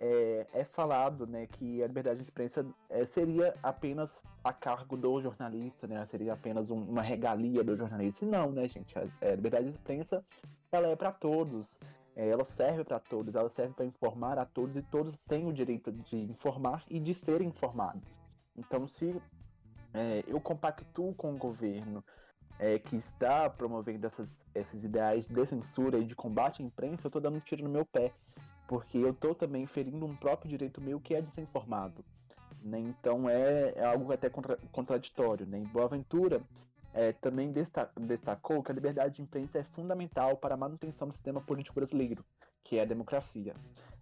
[0.00, 5.22] é, é falado né, que a liberdade de imprensa é, seria apenas a cargo do
[5.22, 8.24] jornalista, né, seria apenas um, uma regalia do jornalista.
[8.24, 8.98] E não, né, gente?
[8.98, 10.24] A, a liberdade de imprensa
[10.72, 11.78] ela é para todos.
[12.14, 15.52] É, ela serve para todos, ela serve para informar a todos e todos têm o
[15.52, 18.06] direito de informar e de serem informados.
[18.56, 19.20] Então, se
[19.94, 22.04] é, eu compactuo com o governo
[22.58, 27.08] é, que está promovendo essas, esses ideais de censura e de combate à imprensa, eu
[27.08, 28.12] estou dando um tiro no meu pé,
[28.68, 32.04] porque eu estou também ferindo um próprio direito meu que é de ser informado.
[32.62, 32.78] Né?
[32.78, 35.46] Então é, é, algo até contra, contraditório.
[35.46, 35.58] Né?
[35.58, 36.42] Em Boaventura
[36.94, 37.52] é, também
[38.00, 42.24] destacou que a liberdade de imprensa é fundamental para a manutenção do sistema político brasileiro,
[42.62, 43.54] que é a democracia.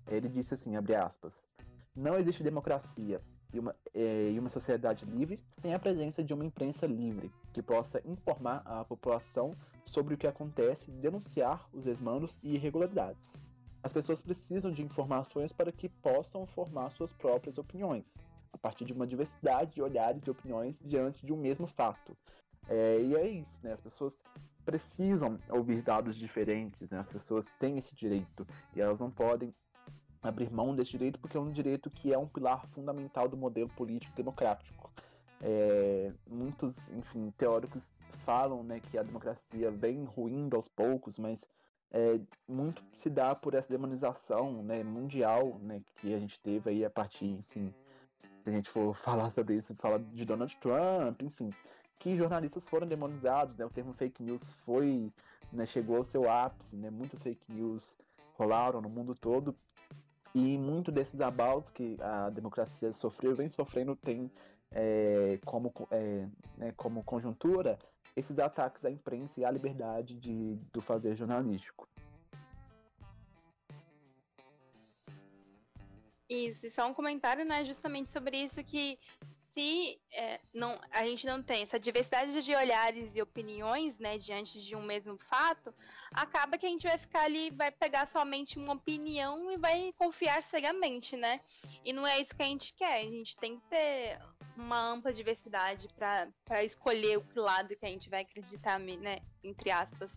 [0.09, 1.33] Ele disse assim, abre aspas,
[1.95, 3.21] não existe democracia
[3.53, 7.63] e uma, é, e uma sociedade livre sem a presença de uma imprensa livre, que
[7.63, 13.31] possa informar a população sobre o que acontece denunciar os desmandos e irregularidades.
[13.83, 18.05] As pessoas precisam de informações para que possam formar suas próprias opiniões,
[18.53, 22.17] a partir de uma diversidade de olhares e opiniões diante de um mesmo fato.
[22.71, 23.73] É, e é isso, né?
[23.73, 24.17] As pessoas
[24.65, 27.01] precisam ouvir dados diferentes, né?
[27.01, 29.53] As pessoas têm esse direito e elas não podem
[30.23, 33.69] abrir mão desse direito porque é um direito que é um pilar fundamental do modelo
[33.71, 34.89] político democrático.
[35.43, 37.83] É, muitos, enfim, teóricos
[38.25, 41.45] falam né, que a democracia vem ruindo aos poucos, mas
[41.91, 46.85] é, muito se dá por essa demonização né, mundial né, que a gente teve aí
[46.85, 47.75] a partir, enfim,
[48.45, 51.51] se a gente for falar sobre isso, falar de Donald Trump, enfim,
[52.01, 55.13] que jornalistas foram demonizados, né, o termo fake news foi,
[55.53, 57.95] né, chegou ao seu ápice, né, muitas fake news
[58.37, 59.55] rolaram no mundo todo.
[60.35, 64.31] E muito desses abalos que a democracia sofreu, vem sofrendo, tem
[64.71, 67.79] é, como, é, né, como conjuntura
[68.17, 71.87] esses ataques à imprensa e à liberdade de, do fazer jornalístico.
[76.29, 78.99] Isso, e só um comentário, né, justamente sobre isso que
[79.61, 84.59] se é, não, a gente não tem essa diversidade de olhares e opiniões, né, diante
[84.63, 85.75] de um mesmo fato,
[86.13, 90.43] acaba que a gente vai ficar ali, vai pegar somente uma opinião e vai confiar
[90.43, 91.41] cegamente, né?
[91.85, 93.01] E não é isso que a gente quer.
[93.01, 94.19] A gente tem que ter
[94.57, 100.11] uma ampla diversidade para escolher o lado que a gente vai acreditar, né, entre aspas.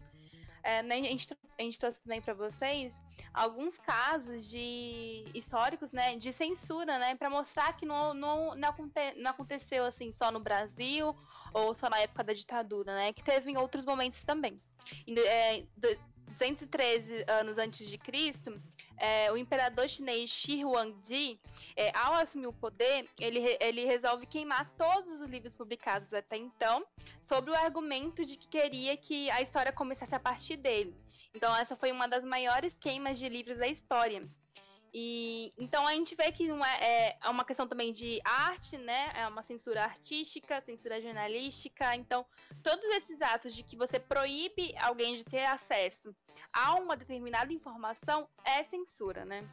[0.63, 2.93] É, né, a, gente, a gente trouxe também para vocês
[3.33, 9.15] alguns casos de históricos, né, de censura, né, para mostrar que não, não, não, aconte,
[9.17, 11.15] não aconteceu assim só no Brasil
[11.53, 14.61] ou só na época da ditadura, né, que teve em outros momentos também.
[15.07, 18.59] Em, é, 213 anos antes de Cristo,
[18.97, 21.39] é, o imperador chinês Shi Huangdi,
[21.75, 26.85] é, ao assumir o poder, ele, ele resolve queimar todos os livros publicados até então,
[27.21, 30.95] sob o argumento de que queria que a história começasse a partir dele.
[31.33, 34.29] Então, essa foi uma das maiores queimas de livros da história.
[34.95, 39.11] E então a gente vê que uma, é, é uma questão também de arte, né?
[39.15, 41.95] É uma censura artística, censura jornalística.
[41.95, 42.23] Então,
[42.61, 46.15] todos esses atos de que você proíbe alguém de ter acesso
[46.53, 49.43] a uma determinada informação é censura, né?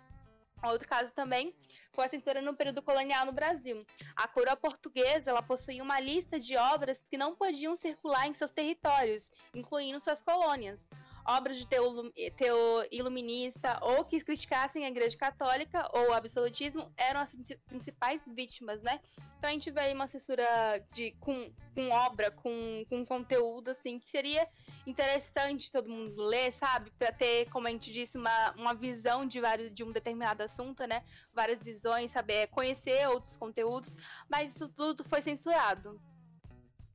[0.62, 1.54] Outro caso também
[1.94, 3.86] foi a censura no período colonial no Brasil.
[4.14, 8.52] A coroa portuguesa ela possuía uma lista de obras que não podiam circular em seus
[8.52, 9.22] territórios,
[9.54, 10.78] incluindo suas colônias
[11.24, 17.20] obras de teo, teo iluminista ou que criticassem a Igreja Católica ou o absolutismo eram
[17.20, 17.30] as
[17.66, 19.00] principais vítimas, né?
[19.38, 20.44] Então a gente vê aí uma censura
[20.92, 24.46] de, com, com obra, com, com conteúdo, assim, que seria
[24.86, 26.90] interessante todo mundo ler, sabe?
[26.98, 30.86] Para ter, como a gente disse, uma, uma visão de, vários, de um determinado assunto,
[30.86, 31.02] né?
[31.32, 33.96] Várias visões, saber conhecer outros conteúdos,
[34.28, 36.00] mas isso tudo foi censurado.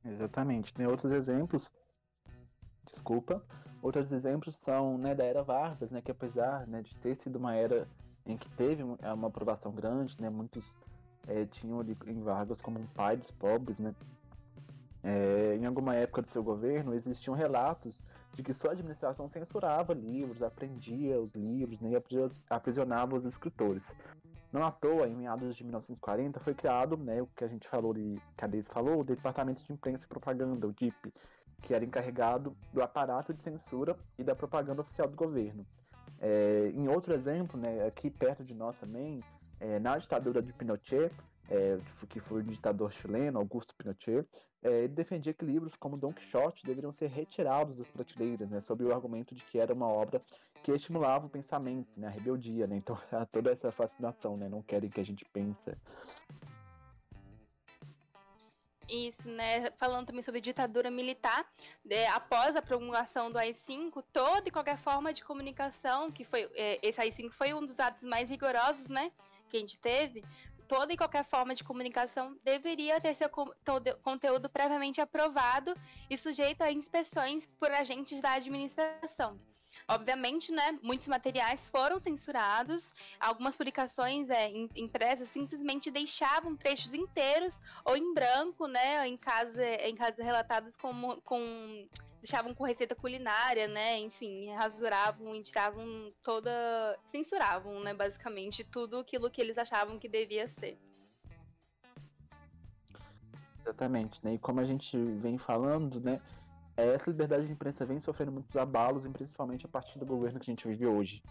[0.04, 0.72] Exatamente.
[0.72, 1.68] Tem outros exemplos.
[2.84, 3.44] Desculpa
[3.86, 7.54] Outros exemplos são né, da era Vargas, né, que apesar né, de ter sido uma
[7.54, 7.86] era
[8.26, 10.64] em que teve é, uma aprovação grande, né, muitos
[11.28, 13.94] é, tinham em Vargas como um pai dos pobres, né,
[15.04, 20.42] é, em alguma época do seu governo existiam relatos de que sua administração censurava livros,
[20.42, 21.96] aprendia os livros né, e
[22.50, 23.84] aprisionava os escritores.
[24.52, 27.94] Não à toa, em meados de 1940, foi criado né, o que a gente falou,
[27.94, 31.14] de, que a Deise falou, o Departamento de Imprensa e Propaganda, o DIP,
[31.62, 35.66] que era encarregado do aparato de censura e da propaganda oficial do governo.
[36.20, 39.20] É, em outro exemplo, né, aqui perto de nós também,
[39.60, 41.10] é, na ditadura de Pinochet,
[41.48, 44.26] é, que foi o ditador chileno, Augusto Pinochet,
[44.62, 48.84] é, ele defendia que livros como Don Quixote deveriam ser retirados das prateleiras, né, sob
[48.84, 50.20] o argumento de que era uma obra
[50.62, 52.66] que estimulava o pensamento, né, a rebeldia.
[52.66, 52.98] Né, então,
[53.30, 55.70] toda essa fascinação, né, não querem que a gente pense
[58.88, 59.70] Isso, né?
[59.72, 61.44] Falando também sobre ditadura militar,
[61.84, 62.06] né?
[62.08, 67.00] após a promulgação do AI-5, toda e qualquer forma de comunicação, que foi é, esse
[67.00, 69.10] AI-5 foi um dos atos mais rigorosos, né,
[69.50, 70.24] que a gente teve,
[70.68, 75.74] toda e qualquer forma de comunicação deveria ter seu conteúdo previamente aprovado
[76.08, 79.38] e sujeito a inspeções por agentes da administração.
[79.88, 82.82] Obviamente, né, muitos materiais foram censurados,
[83.20, 89.94] algumas publicações é, impressas simplesmente deixavam trechos inteiros ou em branco, né, em casos, em
[89.94, 91.86] casos relatados como, com
[92.26, 93.98] deixavam com receita culinária, né?
[94.00, 96.98] Enfim, rasuravam e tiravam toda.
[97.06, 97.94] censuravam, né?
[97.94, 100.76] Basicamente, tudo aquilo que eles achavam que devia ser.
[103.60, 104.34] Exatamente, né?
[104.34, 106.20] E como a gente vem falando, né?
[106.76, 110.50] Essa liberdade de imprensa vem sofrendo muitos abalos, e principalmente a partir do governo que
[110.50, 111.22] a gente vive hoje.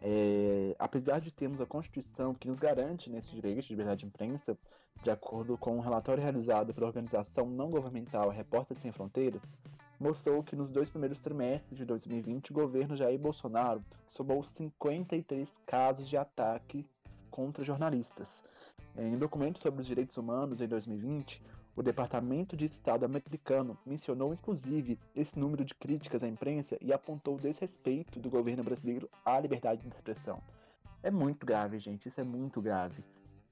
[0.00, 4.06] É, apesar de termos a Constituição que nos garante nesse né, direito de liberdade de
[4.06, 4.56] imprensa,
[5.02, 9.42] de acordo com um relatório realizado pela organização não governamental Repórteres Sem Fronteiras,
[9.98, 16.08] mostrou que nos dois primeiros trimestres de 2020, o governo Jair Bolsonaro somou 53 casos
[16.08, 16.86] de ataque
[17.30, 18.28] contra jornalistas.
[18.96, 21.42] Em documento sobre os direitos humanos em 2020,
[21.76, 27.34] o Departamento de Estado americano mencionou inclusive esse número de críticas à imprensa e apontou
[27.34, 30.40] o desrespeito do governo brasileiro à liberdade de expressão.
[31.02, 33.02] É muito grave, gente, isso é muito grave.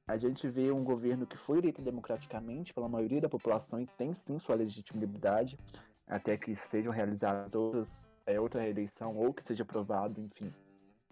[0.06, 4.14] A gente vê um governo que foi eleito democraticamente pela maioria da população e tem
[4.14, 5.58] sim sua legitimidade,
[6.06, 7.88] até que sejam realizadas outras,
[8.26, 10.52] é, outra reeleição ou que seja aprovado, enfim,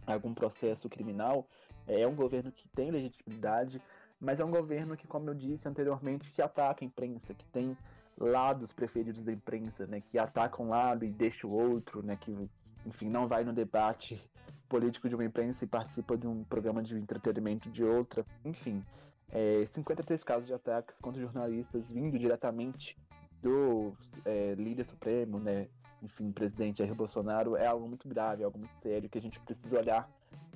[0.07, 1.46] algum processo criminal,
[1.87, 3.81] é um governo que tem legitimidade,
[4.20, 7.76] mas é um governo que, como eu disse anteriormente, que ataca a imprensa, que tem
[8.18, 12.37] lados preferidos da imprensa, né, que ataca um lado e deixa o outro, né, que,
[12.85, 14.22] enfim, não vai no debate
[14.68, 18.85] político de uma imprensa e participa de um programa de entretenimento de outra, enfim.
[19.33, 22.98] É, 53 casos de ataques contra jornalistas vindo diretamente
[23.42, 25.68] do é, líder supremo, né,
[26.02, 29.78] enfim, presidente Jair Bolsonaro, é algo muito grave, algo muito sério que a gente precisa
[29.78, 30.11] olhar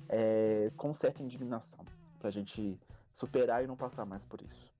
[0.07, 1.83] é, com certa indignação,
[2.19, 2.77] para a gente
[3.15, 4.75] superar e não passar mais por isso.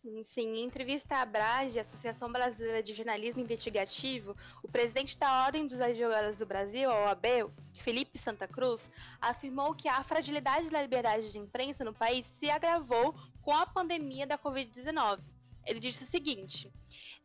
[0.00, 0.56] Sim, sim.
[0.56, 6.38] Em entrevista à Abrage, Associação Brasileira de Jornalismo Investigativo, o presidente da Ordem dos Advogados
[6.38, 8.88] do Brasil, a OAB, Felipe Santa Cruz,
[9.20, 14.26] afirmou que a fragilidade da liberdade de imprensa no país se agravou com a pandemia
[14.26, 15.20] da Covid-19
[15.68, 16.72] ele disse o seguinte: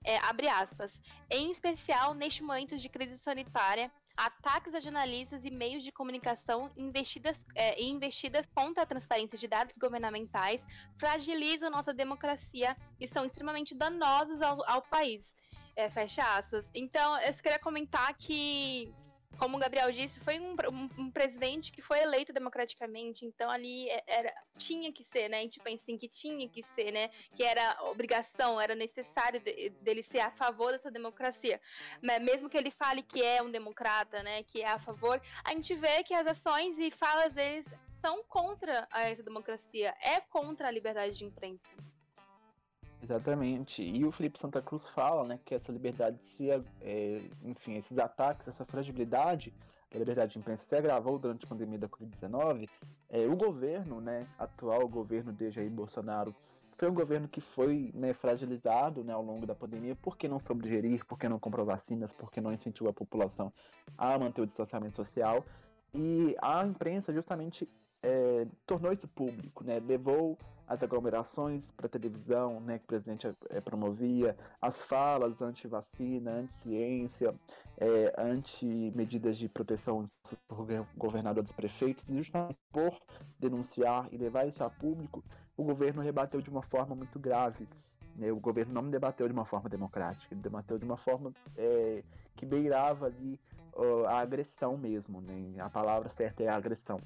[0.03, 5.83] é, abre aspas, em especial neste momento de crise sanitária, ataques a jornalistas e meios
[5.83, 10.63] de comunicação investidas, é, investidas contra a transparência de dados governamentais
[10.97, 15.33] fragilizam nossa democracia e são extremamente danosos ao, ao país.
[15.75, 16.69] É, fecha aspas.
[16.73, 18.93] Então, eu queria comentar que
[19.37, 23.89] como o Gabriel disse, foi um, um, um, presidente que foi eleito democraticamente, então ali
[23.89, 25.39] é, era, tinha que ser, né?
[25.39, 27.09] A gente pensa assim, que tinha que ser, né?
[27.35, 31.59] Que era obrigação, era necessário de, dele ser a favor dessa democracia.
[32.01, 34.43] Mas mesmo que ele fale que é um democrata, né?
[34.43, 37.65] Que é a favor, a gente vê que as ações e falas deles
[38.01, 41.92] são contra essa democracia, é contra a liberdade de imprensa.
[43.03, 43.83] Exatamente.
[43.83, 48.47] E o Felipe Santa Cruz fala, né, que essa liberdade se, é, enfim, esses ataques,
[48.47, 49.53] essa fragilidade
[49.91, 52.69] da liberdade de imprensa se agravou durante a pandemia da Covid-19.
[53.09, 56.33] É, o governo, né, atual governo de Jair Bolsonaro,
[56.77, 60.67] foi um governo que foi né, fragilizado né, ao longo da pandemia porque não soube
[60.67, 63.51] gerir, porque não comprou vacinas, porque não incentivou a população
[63.97, 65.45] a manter o distanciamento social.
[65.93, 67.69] E a imprensa justamente
[68.03, 69.79] é, tornou isso público, né?
[69.79, 70.37] Levou
[70.67, 77.35] as aglomerações para televisão, né, que o presidente é, promovia, as falas anti-vacina, anti-ciência,
[77.77, 80.09] é, anti-medidas de proteção
[80.47, 82.97] por governadores e prefeitos, e justamente por
[83.39, 85.23] denunciar e levar isso a público,
[85.55, 87.67] o governo rebateu de uma forma muito grave.
[88.15, 88.31] Né?
[88.31, 92.03] O governo não debateu de uma forma democrática, ele debateu de uma forma é,
[92.35, 93.39] que beirava ali
[94.07, 95.21] a agressão mesmo.
[95.21, 95.55] Né?
[95.59, 96.99] A palavra certa é a agressão.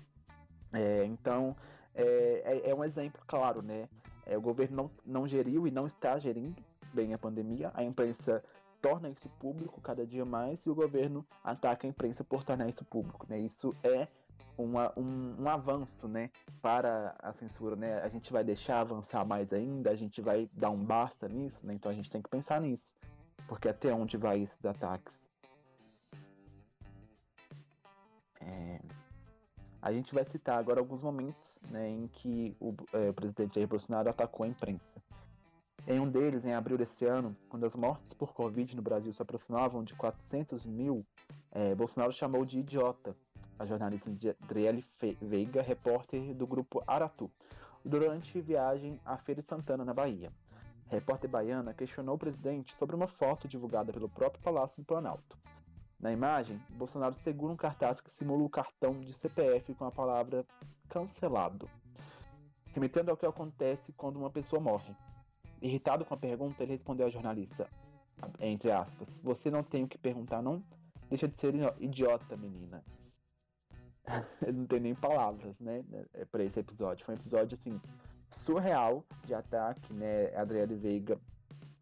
[0.74, 1.56] É, então,
[1.96, 3.88] é, é, é, um exemplo claro, né?
[4.26, 6.62] É, o governo não, não geriu e não está gerindo
[6.94, 8.44] bem a pandemia, a imprensa
[8.82, 12.86] torna isso público cada dia mais e o governo ataca a imprensa por tornar isso
[12.86, 13.40] público, né?
[13.40, 14.08] Isso é
[14.58, 16.30] uma, um, um avanço, né,
[16.62, 18.02] para a censura, né?
[18.02, 21.74] A gente vai deixar avançar mais ainda, a gente vai dar um basta nisso, né?
[21.74, 22.96] Então a gente tem que pensar nisso,
[23.48, 25.14] porque até onde vai esses ataques?
[28.42, 28.80] É...
[29.88, 34.10] A gente vai citar agora alguns momentos né, em que o, é, presidente Jair Bolsonaro
[34.10, 35.02] atacou a imprensa.
[35.88, 39.22] Em um deles, em abril desse ano, quando as mortes por Covid no Brasil se
[39.22, 41.06] aproximavam de 400 mil,
[41.54, 43.16] é, Bolsonaro chamou de idiota
[43.58, 44.12] a jornalista
[44.44, 44.84] Adriele
[45.22, 47.32] Veiga, repórter do grupo Aratu.
[47.86, 50.34] durante viagem à Feira de Santana, na Bahia.
[50.92, 55.38] A repórter baiana questionou o presidente sobre uma foto divulgada pelo próprio Palácio do Planalto.
[56.00, 60.46] Na imagem, Bolsonaro segura um cartaz que simula o cartão de CPF com a palavra
[60.90, 61.68] cancelado,
[62.74, 64.96] remetendo ao que acontece quando uma pessoa morre.
[65.62, 67.68] Irritado com a pergunta, ele respondeu ao jornalista,
[68.40, 70.64] entre aspas, você não tem o que perguntar, não?
[71.10, 72.84] Deixa de ser idiota, menina.
[74.54, 75.84] Não tem nem palavras, né,
[76.14, 77.06] é, para esse episódio.
[77.06, 77.80] Foi um episódio, assim,
[78.30, 81.20] surreal de ataque, né, Adriele Veiga.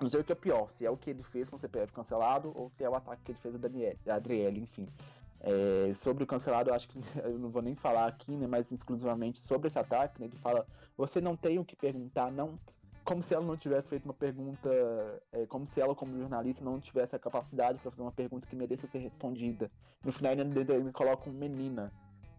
[0.06, 1.92] Não sei o que é pior, se é o que ele fez com o CPF
[1.92, 4.88] cancelado ou se é o ataque que ele fez a Daniele, a Adriele, enfim.
[5.40, 8.72] É, sobre o cancelado, eu acho que eu não vou nem falar aqui, né, mas
[8.72, 12.60] exclusivamente sobre esse ataque, né, ele fala, você não tem o que perguntar, não
[13.04, 14.70] como se ela não tivesse feito uma pergunta,
[15.34, 18.56] é, como se ela, como jornalista, não tivesse a capacidade para fazer uma pergunta que
[18.56, 19.72] mereça ser respondida.
[20.04, 21.92] No final, ele, ele coloca um menina,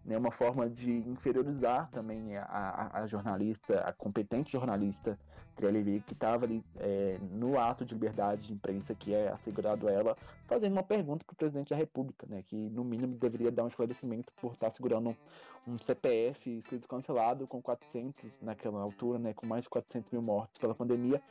[0.05, 5.19] né, uma forma de inferiorizar também a, a, a jornalista, a competente jornalista
[5.57, 9.91] Trellery, que estava ali é, no ato de liberdade de imprensa que é assegurado a
[9.91, 13.63] ela, fazendo uma pergunta para o presidente da República, né, que no mínimo deveria dar
[13.63, 19.33] um esclarecimento por estar segurando um, um CPF escrito cancelado com 400 naquela altura, né,
[19.33, 21.21] com mais de 400 mil mortes pela pandemia,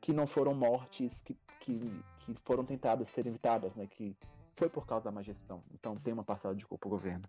[0.00, 4.16] que não foram mortes que, que, que foram tentadas ser evitadas, né, que
[4.56, 5.62] foi por causa da má gestão.
[5.72, 7.24] Então tem uma passada de culpa o governo.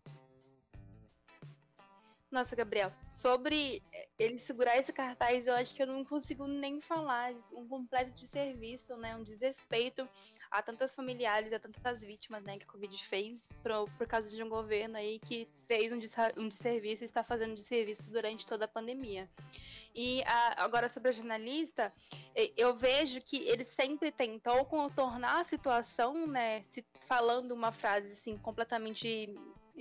[2.31, 2.91] Nossa, Gabriel,
[3.22, 3.84] sobre
[4.17, 7.34] ele segurar esse cartaz, eu acho que eu não consigo nem falar.
[7.53, 9.15] Um completo desserviço, né?
[9.15, 10.09] Um desrespeito
[10.49, 12.57] a tantas familiares, a tantas vítimas, né?
[12.57, 15.99] Que a Covid fez por, por causa de um governo aí que fez um,
[16.41, 19.30] um desserviço e está fazendo desserviço durante toda a pandemia.
[19.93, 21.93] E a, agora sobre a jornalista,
[22.57, 26.63] eu vejo que ele sempre tentou contornar a situação, né?
[26.63, 29.34] Se, falando uma frase assim completamente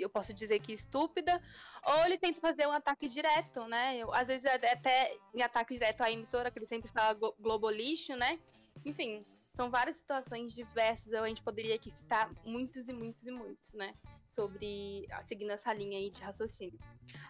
[0.03, 1.41] eu posso dizer que estúpida,
[1.85, 3.97] ou ele tenta fazer um ataque direto, né?
[3.97, 8.39] Eu, às vezes até em ataque direto à emissora, que ele sempre fala globalixo, né?
[8.85, 9.25] Enfim,
[9.61, 13.93] são várias situações diversas, a gente poderia aqui citar muitos e muitos e muitos, né?
[14.27, 16.79] Sobre, seguindo essa linha aí de raciocínio.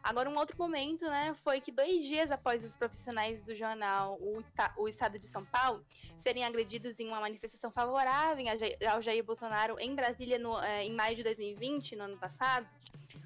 [0.00, 4.44] Agora, um outro momento, né, foi que dois dias após os profissionais do jornal O,
[4.76, 5.84] o Estado de São Paulo
[6.18, 8.44] serem agredidos em uma manifestação favorável
[8.92, 12.68] ao Jair Bolsonaro em Brasília no, é, em maio de 2020, no ano passado,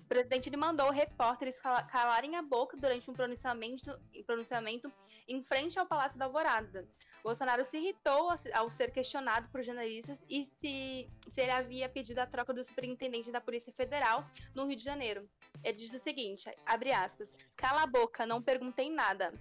[0.05, 4.91] o presidente ele mandou repórteres calarem a boca durante um pronunciamento, pronunciamento
[5.29, 6.89] em frente ao Palácio da Alvorada.
[7.25, 12.27] Bolsonaro se irritou ao ser questionado por jornalistas e se, se ele havia pedido a
[12.27, 15.27] troca do superintendente da Polícia Federal no Rio de Janeiro.
[15.63, 19.33] Ele disse o seguinte, abre aspas, cala a boca, não perguntei nada.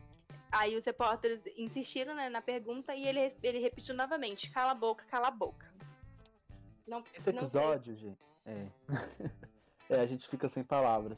[0.50, 5.04] Aí os repórteres insistiram né, na pergunta e ele, ele repetiu novamente, cala a boca,
[5.06, 5.70] cala a boca.
[6.88, 8.68] Não, Esse episódio, gente, é...
[9.90, 11.18] é, a gente fica sem palavras.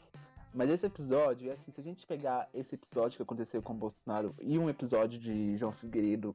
[0.56, 4.34] Mas esse episódio, assim, se a gente pegar esse episódio que aconteceu com o Bolsonaro
[4.40, 6.34] e um episódio de João Figueiredo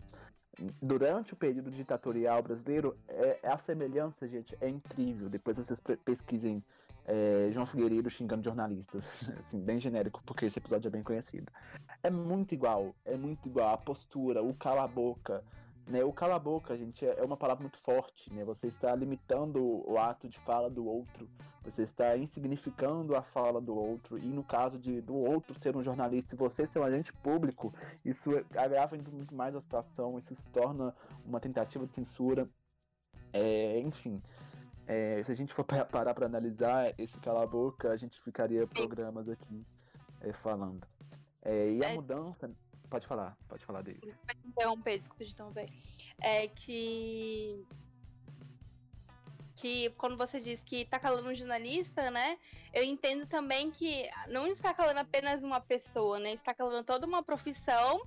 [0.82, 5.30] durante o período ditatorial brasileiro, é, a semelhança, gente, é incrível.
[5.30, 6.62] Depois vocês pesquisem
[7.06, 9.06] é, João Figueiredo xingando jornalistas,
[9.40, 11.50] assim, bem genérico, porque esse episódio é bem conhecido.
[12.02, 13.72] É muito igual, é muito igual.
[13.72, 15.42] A postura, o cala-boca,
[15.91, 18.45] né, o cala-boca, gente, é, é uma palavra muito forte, né?
[18.45, 21.28] Você está limitando o ato de fala do outro,
[21.62, 25.82] você está insignificando a fala do outro, e no caso de do outro ser um
[25.82, 27.74] jornalista e você ser um agente público,
[28.05, 32.49] isso agrava muito mais a situação, isso se torna uma tentativa de censura.
[33.32, 34.22] É, enfim,
[34.86, 39.64] é, se a gente for parar para analisar esse cala-boca, a gente ficaria programas aqui
[40.20, 40.86] é, falando.
[41.43, 41.95] É, e a é.
[41.95, 42.51] mudança
[42.91, 44.01] Pode falar, pode falar dele.
[44.26, 45.68] Pode interromper, desculpa de interromper.
[46.20, 47.64] É que.
[49.55, 52.38] Que quando você diz que tá calando um jornalista, né?
[52.72, 56.32] Eu entendo também que não está calando apenas uma pessoa, né?
[56.32, 58.03] Está calando toda uma profissão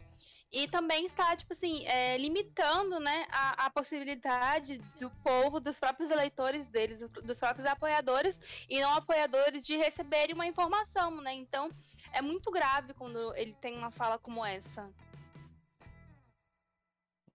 [0.53, 6.11] e também está, tipo assim, é, limitando, né, a, a, possibilidade do povo, dos próprios
[6.11, 11.33] eleitores deles, dos próprios apoiadores e não apoiadores de receberem uma informação, né?
[11.33, 11.71] Então,
[12.13, 14.89] é muito grave quando ele tem uma fala como essa.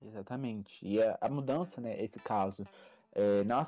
[0.00, 0.78] Exatamente.
[0.86, 2.64] E a, a mudança, né, esse caso,
[3.12, 3.66] é, na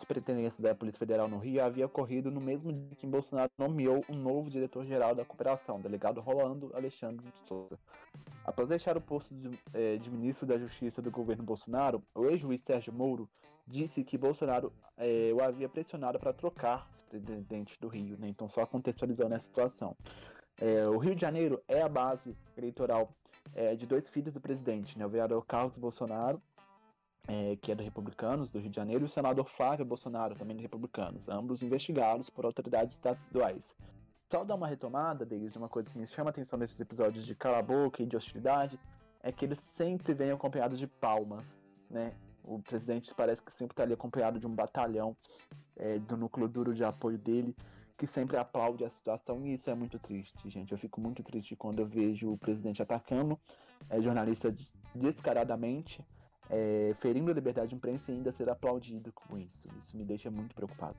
[0.60, 4.48] da Polícia Federal no Rio havia ocorrido no mesmo dia que Bolsonaro nomeou um novo
[4.48, 7.78] diretor-geral da cooperação, delegado Rolando Alexandre de Souza.
[8.44, 12.62] Após deixar o posto de, é, de, ministro da Justiça do governo Bolsonaro, o ex-juiz
[12.62, 13.28] Sérgio Moro
[13.66, 18.28] disse que Bolsonaro é, o havia pressionado para trocar o presidente do Rio, né?
[18.28, 19.96] então só contextualizando a situação.
[20.60, 23.14] É, o Rio de Janeiro é a base eleitoral
[23.54, 25.06] é, de dois filhos do presidente, né?
[25.06, 26.40] o vereador Carlos Bolsonaro,
[27.26, 30.54] é, que é do Republicanos do Rio de Janeiro, e o senador Flávio Bolsonaro, também
[30.54, 33.74] do Republicanos, ambos investigados por autoridades estaduais.
[34.30, 37.34] só dar uma retomada deles, uma coisa que me chama a atenção nesses episódios de
[37.34, 38.78] cala boca e de hostilidade,
[39.22, 41.44] é que eles sempre vêm acompanhados de palmas,
[41.90, 42.12] né?
[42.42, 45.14] O presidente parece que sempre está ali acompanhado de um batalhão
[45.76, 47.54] é, do núcleo duro de apoio dele,
[48.00, 50.72] que sempre aplaude a situação, e isso é muito triste, gente.
[50.72, 53.38] Eu fico muito triste quando eu vejo o presidente atacando
[53.90, 54.50] é, jornalista
[54.94, 56.02] descaradamente,
[56.48, 59.68] é, ferindo a liberdade de imprensa e ainda ser aplaudido com isso.
[59.84, 60.96] Isso me deixa muito preocupado.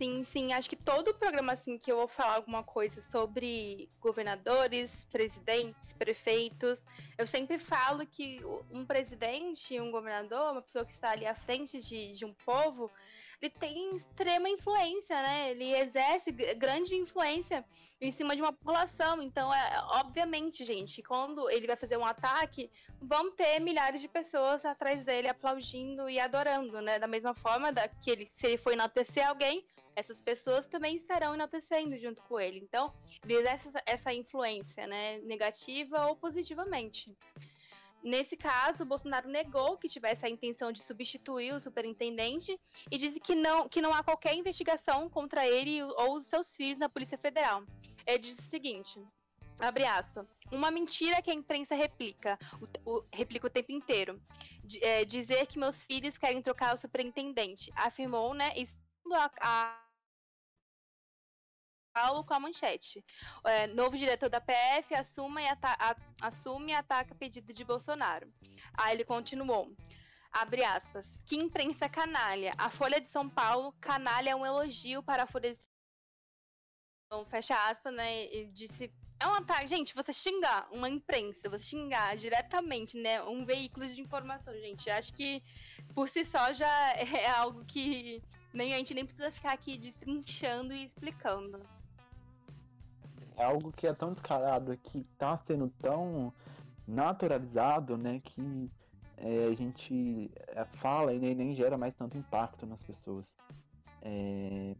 [0.00, 0.54] Sim, sim.
[0.54, 6.78] Acho que todo programa assim que eu vou falar alguma coisa sobre governadores, presidentes, prefeitos,
[7.18, 8.40] eu sempre falo que
[8.70, 12.90] um presidente, um governador, uma pessoa que está ali à frente de, de um povo,
[13.42, 15.50] ele tem extrema influência, né?
[15.50, 17.62] Ele exerce grande influência
[18.00, 19.20] em cima de uma população.
[19.20, 22.70] Então, é obviamente, gente, quando ele vai fazer um ataque,
[23.02, 26.98] vão ter milhares de pessoas atrás dele aplaudindo e adorando, né?
[26.98, 29.62] Da mesma forma da, que ele, se ele for enaltecer alguém,
[30.00, 32.58] essas pessoas também estarão enaltecendo junto com ele.
[32.58, 32.92] Então,
[33.22, 35.18] ele exerce essa influência, né?
[35.18, 37.14] Negativa ou positivamente.
[38.02, 42.58] Nesse caso, Bolsonaro negou que tivesse a intenção de substituir o superintendente
[42.90, 46.78] e disse que não, que não há qualquer investigação contra ele ou os seus filhos
[46.78, 47.62] na Polícia Federal.
[48.06, 48.98] Ele disse o seguinte:
[49.60, 52.38] abre aspas, uma mentira que a imprensa replica,
[52.86, 54.18] o, o replica o tempo inteiro.
[54.64, 58.50] D é, dizer que meus filhos querem trocar o superintendente, afirmou, né?
[59.12, 59.89] a, a
[62.00, 63.04] Paulo com a manchete.
[63.44, 68.32] É, novo diretor da PF assume e, a, assume e ataca pedido de Bolsonaro.
[68.72, 69.70] Aí ele continuou.
[70.32, 71.06] Abre aspas.
[71.26, 72.54] Que imprensa canalha.
[72.56, 75.68] A Folha de São Paulo, canalha é um elogio para a Folha de São
[77.10, 77.26] Paulo.
[77.26, 78.24] Fecha aspas, né?
[78.26, 78.90] Ele disse.
[79.18, 79.68] É um ataque.
[79.68, 83.22] Gente, você xingar uma imprensa, você xingar diretamente, né?
[83.24, 84.88] Um veículo de informação, gente.
[84.88, 85.42] Acho que
[85.94, 88.22] por si só já é algo que
[88.54, 91.60] nem a gente nem precisa ficar aqui destrinchando e explicando
[93.40, 96.32] é algo que é tão descarado, que tá sendo tão
[96.86, 98.70] naturalizado, né, que
[99.16, 103.34] é, a gente é, fala e nem, nem, gera mais tanto impacto nas pessoas.
[104.02, 104.74] É,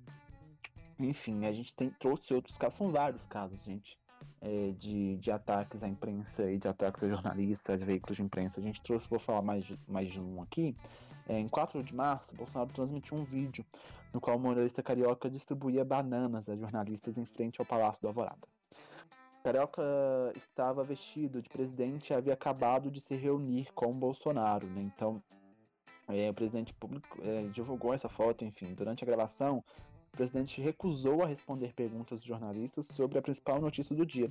[0.98, 3.98] enfim, a gente tem, trouxe outros casos, são vários casos, gente,
[4.40, 8.61] é, de, de ataques à imprensa e de ataques a jornalistas, veículos de imprensa.
[8.61, 10.76] A gente trouxe, vou falar mais mais de um aqui.
[11.31, 13.64] É, em 4 de março, Bolsonaro transmitiu um vídeo
[14.12, 18.49] no qual o humorista carioca distribuía bananas a jornalistas em frente ao Palácio do Alvorada.
[19.45, 19.81] Carioca
[20.35, 24.83] estava vestido de presidente e havia acabado de se reunir com Bolsonaro, né?
[24.83, 25.22] Então,
[26.09, 28.74] é, o presidente público é, divulgou essa foto, enfim.
[28.74, 29.62] Durante a gravação,
[30.12, 34.28] o presidente recusou a responder perguntas dos jornalistas sobre a principal notícia do dia,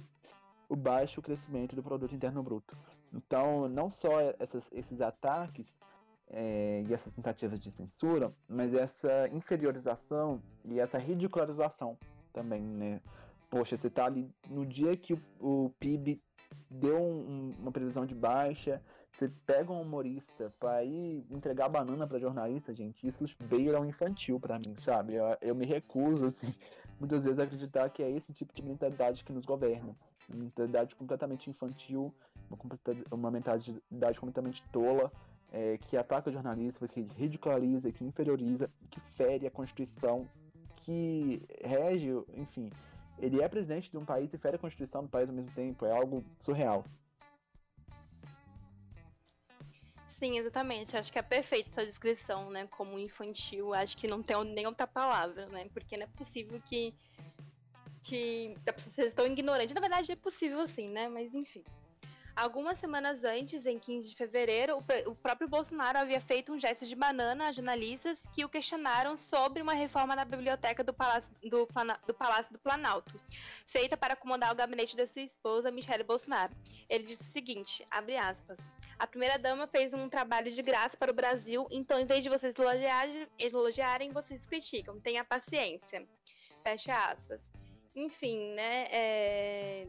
[0.67, 2.75] o baixo crescimento do produto interno bruto.
[3.13, 5.79] Então, não só essas, esses ataques
[6.31, 11.97] é, e essas tentativas de censura, mas essa inferiorização e essa ridicularização
[12.31, 13.01] também, né?
[13.49, 16.21] Poxa, você tá ali no dia que o, o PIB
[16.69, 22.19] deu um, uma previsão de baixa, você pega um humorista para ir entregar banana para
[22.19, 25.15] jornalista, gente, isso beira um infantil para mim, sabe?
[25.15, 26.53] Eu, eu me recuso, assim,
[26.99, 29.95] muitas vezes a acreditar que é esse tipo de mentalidade que nos governa.
[30.29, 32.13] Uma mentalidade completamente infantil,
[32.49, 32.57] uma,
[33.11, 35.11] uma mentalidade completamente tola,
[35.51, 40.27] é, que ataca o jornalismo, que ridiculariza, que inferioriza, que fere a Constituição,
[40.77, 42.69] que rege, enfim,
[43.17, 45.85] ele é presidente de um país e fere a Constituição do país ao mesmo tempo,
[45.85, 46.83] é algo surreal.
[50.19, 50.97] Sim, exatamente.
[50.97, 52.67] Acho que é perfeita essa descrição, né?
[52.67, 53.73] Como infantil.
[53.73, 55.69] Acho que não tem nem outra palavra, né?
[55.73, 56.93] Porque não é possível que,
[58.03, 59.73] que a pessoa seja tão ignorante.
[59.73, 61.07] Na verdade, é possível sim, né?
[61.07, 61.63] Mas enfim.
[62.39, 66.95] Algumas semanas antes, em 15 de fevereiro, o, próprio Bolsonaro havia feito um gesto de
[66.95, 71.67] banana a jornalistas que o questionaram sobre uma reforma na biblioteca do Palácio do,
[72.07, 73.19] do Palácio do Planalto,
[73.65, 76.55] feita para acomodar o gabinete da sua esposa, Michele Bolsonaro.
[76.89, 78.57] Ele disse o seguinte, abre aspas,
[78.97, 82.57] a primeira-dama fez um trabalho de graça para o Brasil, então em vez de vocês
[82.57, 84.97] elogiarem, elogiarem vocês criticam.
[85.01, 86.07] Tenha paciência.
[86.63, 87.41] Fecha aspas.
[87.93, 88.87] Enfim, né?
[88.89, 89.87] É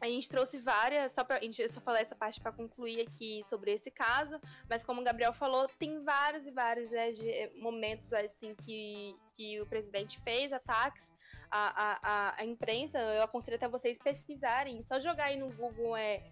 [0.00, 3.44] a gente trouxe várias, só pra, a gente só falar essa parte para concluir aqui
[3.48, 8.10] sobre esse caso, mas como o Gabriel falou, tem vários e vários né, de, momentos
[8.12, 11.06] assim que, que o presidente fez ataques
[11.50, 12.98] à, à, à, imprensa.
[12.98, 16.22] Eu aconselho até vocês pesquisarem, só jogar aí no Google é,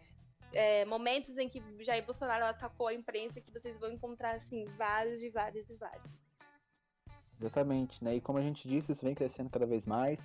[0.53, 5.23] é, momentos em que Jair Bolsonaro atacou a imprensa, que vocês vão encontrar assim vários
[5.23, 6.17] e vários e vários.
[7.39, 8.17] Exatamente, né?
[8.17, 10.19] E como a gente disse, isso vem crescendo cada vez mais.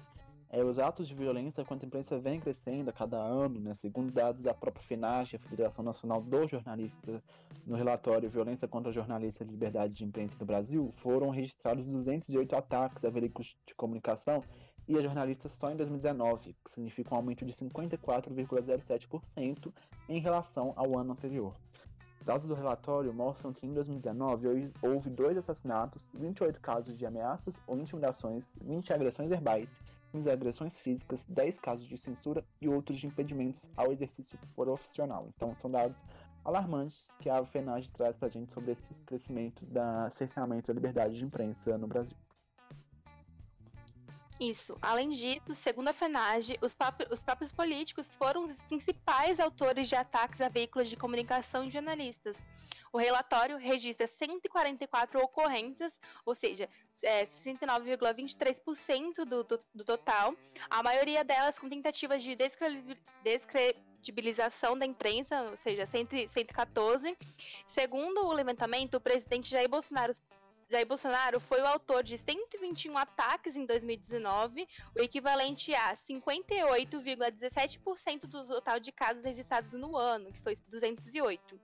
[0.56, 3.76] É, os atos de violência contra a imprensa vêm crescendo a cada ano, né?
[3.82, 7.24] segundo dados da própria FENAGE, a Federação Nacional dos Jornalistas,
[7.66, 13.04] no relatório Violência contra Jornalistas e Liberdade de Imprensa no Brasil, foram registrados 208 ataques
[13.04, 14.44] a veículos de comunicação
[14.88, 19.74] e a jornalistas só em 2019, que significa um aumento de 54,07%
[20.08, 21.56] em relação ao ano anterior.
[22.24, 27.80] Dados do relatório mostram que em 2019 houve dois assassinatos, 28 casos de ameaças ou
[27.80, 29.68] intimidações, 20 agressões verbais,
[30.14, 35.28] 15 agressões físicas, 10 casos de censura e outros de impedimentos ao exercício profissional.
[35.36, 35.98] Então, são dados
[36.46, 41.18] alarmantes que a FENAGE traz para a gente sobre esse crescimento da cerceamento da liberdade
[41.18, 42.16] de imprensa no Brasil.
[44.40, 44.78] Isso.
[44.82, 46.76] Além disso, segundo a FENAGE, os,
[47.10, 52.38] os, próprios políticos foram os principais autores de ataques a veículos de comunicação e jornalistas.
[52.92, 56.70] O relatório registra 144 ocorrências, ou seja,
[57.04, 60.34] é, 69,23% do, do, do, total,
[60.70, 62.38] a maioria delas com tentativas de
[63.24, 67.18] descredibilização da imprensa, ou seja, 114.
[67.68, 70.16] Segundo o levantamento, o presidente Jair Bolsonaro
[70.70, 78.48] Jair Bolsonaro foi o autor de 121 ataques em 2019, o equivalente a 58,17% do
[78.48, 81.60] total de casos registrados no ano, que foi 208.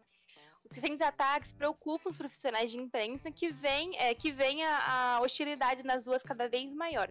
[0.74, 5.84] Recentes ataques preocupam os profissionais de imprensa que veem, é, que veem a, a hostilidade
[5.84, 7.09] nas ruas cada vez maior.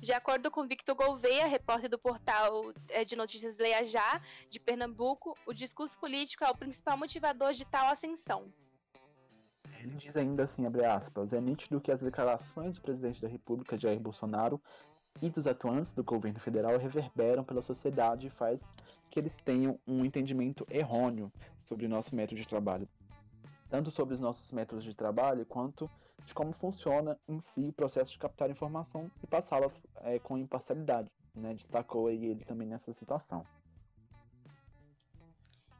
[0.00, 5.36] De acordo com Victor Gouveia, repórter do portal é, de notícias Leia Já, de Pernambuco,
[5.46, 8.52] o discurso político é o principal motivador de tal ascensão.
[9.80, 13.76] Ele diz ainda assim, abre aspas, é nítido que as declarações do presidente da República,
[13.76, 14.60] Jair Bolsonaro,
[15.22, 18.60] e dos atuantes do governo federal reverberam pela sociedade e faz
[19.10, 21.30] que eles tenham um entendimento errôneo
[21.68, 22.88] sobre o nosso método de trabalho.
[23.68, 25.90] Tanto sobre os nossos métodos de trabalho, quanto
[26.26, 29.70] de como funciona em si o processo de captar informação e passá-la
[30.02, 31.10] é, com imparcialidade.
[31.34, 31.54] Né?
[31.54, 33.44] Destacou ele também nessa situação.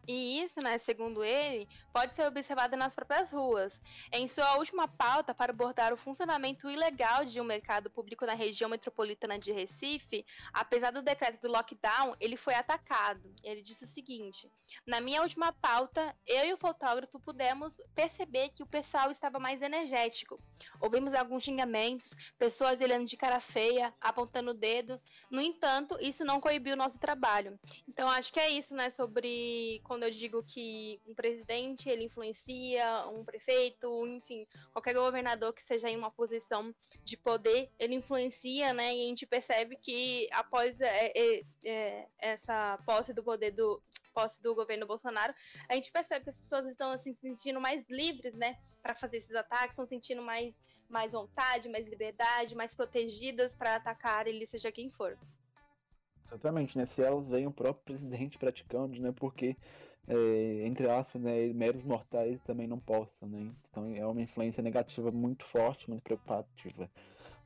[0.06, 3.80] E isso, né, segundo ele, pode ser observado nas próprias ruas.
[4.12, 8.68] Em sua última pauta para abordar o funcionamento ilegal de um mercado público na região
[8.68, 13.34] metropolitana de Recife, apesar do decreto do lockdown, ele foi atacado.
[13.42, 14.50] Ele disse o seguinte:
[14.86, 19.62] Na minha última pauta, eu e o fotógrafo pudemos perceber que o pessoal estava mais
[19.62, 20.38] energético.
[20.80, 25.00] Ouvimos alguns xingamentos, pessoas olhando de cara feia, apontando o dedo.
[25.30, 27.58] No entanto, isso não coibiu o nosso trabalho.
[27.88, 33.06] Então, acho que é isso, né, sobre quando eu digo que um presidente ele influencia,
[33.06, 36.74] um prefeito, enfim, qualquer governador que seja em uma posição
[37.04, 38.92] de poder, ele influencia, né?
[38.92, 43.80] E a gente percebe que após é, é, é, essa posse do poder do
[44.12, 45.32] posse do governo Bolsonaro,
[45.68, 49.18] a gente percebe que as pessoas estão assim se sentindo mais livres, né, para fazer
[49.18, 50.56] esses ataques, estão sentindo mais
[50.88, 55.16] mais vontade, mais liberdade, mais protegidas para atacar ele seja quem for.
[56.34, 56.84] Exatamente, né?
[56.84, 59.12] Se elas veem o próprio presidente praticando, né?
[59.12, 59.56] Porque
[60.06, 63.50] é, entre aspas, né, meros mortais também não possam, né?
[63.70, 66.90] Então é uma influência negativa muito forte, muito preocupativa.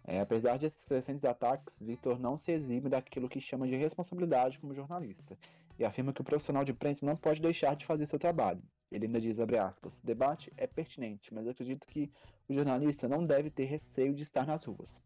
[0.05, 4.75] É, apesar desses crescentes ataques, Victor não se exime daquilo que chama de responsabilidade como
[4.75, 5.37] jornalista
[5.79, 8.63] e afirma que o profissional de imprensa não pode deixar de fazer seu trabalho.
[8.91, 12.11] Ele ainda diz, abre aspas, o debate é pertinente, mas acredito que
[12.49, 14.99] o jornalista não deve ter receio de estar nas ruas.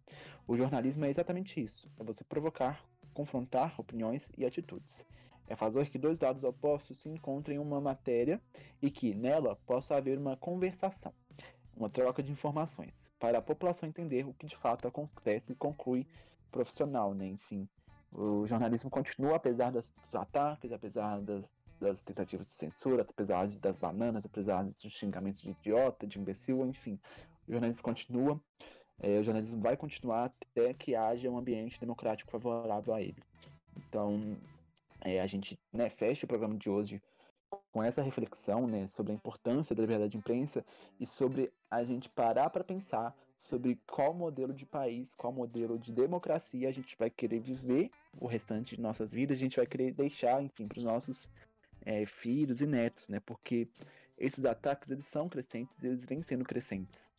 [0.46, 2.82] O jornalismo é exatamente isso, é você provocar,
[3.12, 5.04] confrontar opiniões e atitudes
[5.48, 8.40] é fazer que dois dados opostos se encontrem em uma matéria
[8.80, 11.12] e que nela possa haver uma conversação,
[11.76, 16.06] uma troca de informações, para a população entender o que de fato acontece e conclui
[16.50, 17.26] profissional, né?
[17.26, 17.68] Enfim,
[18.12, 21.44] o jornalismo continua apesar dos ataques, apesar das,
[21.80, 26.98] das tentativas de censura, apesar das bananas, apesar dos xingamentos de idiota, de imbecil, enfim,
[27.48, 28.40] o jornalismo continua.
[29.00, 33.20] É, o jornalismo vai continuar até que haja um ambiente democrático favorável a ele.
[33.76, 34.36] Então,
[35.04, 37.02] é, a gente né, fecha o programa de hoje
[37.70, 40.64] com essa reflexão né, sobre a importância da liberdade de imprensa
[40.98, 45.92] e sobre a gente parar para pensar sobre qual modelo de país, qual modelo de
[45.92, 47.90] democracia a gente vai querer viver
[48.20, 51.28] o restante de nossas vidas, a gente vai querer deixar, enfim, para os nossos
[51.84, 53.20] é, filhos e netos, né?
[53.20, 53.68] Porque
[54.16, 57.10] esses ataques eles são crescentes, eles vêm sendo crescentes.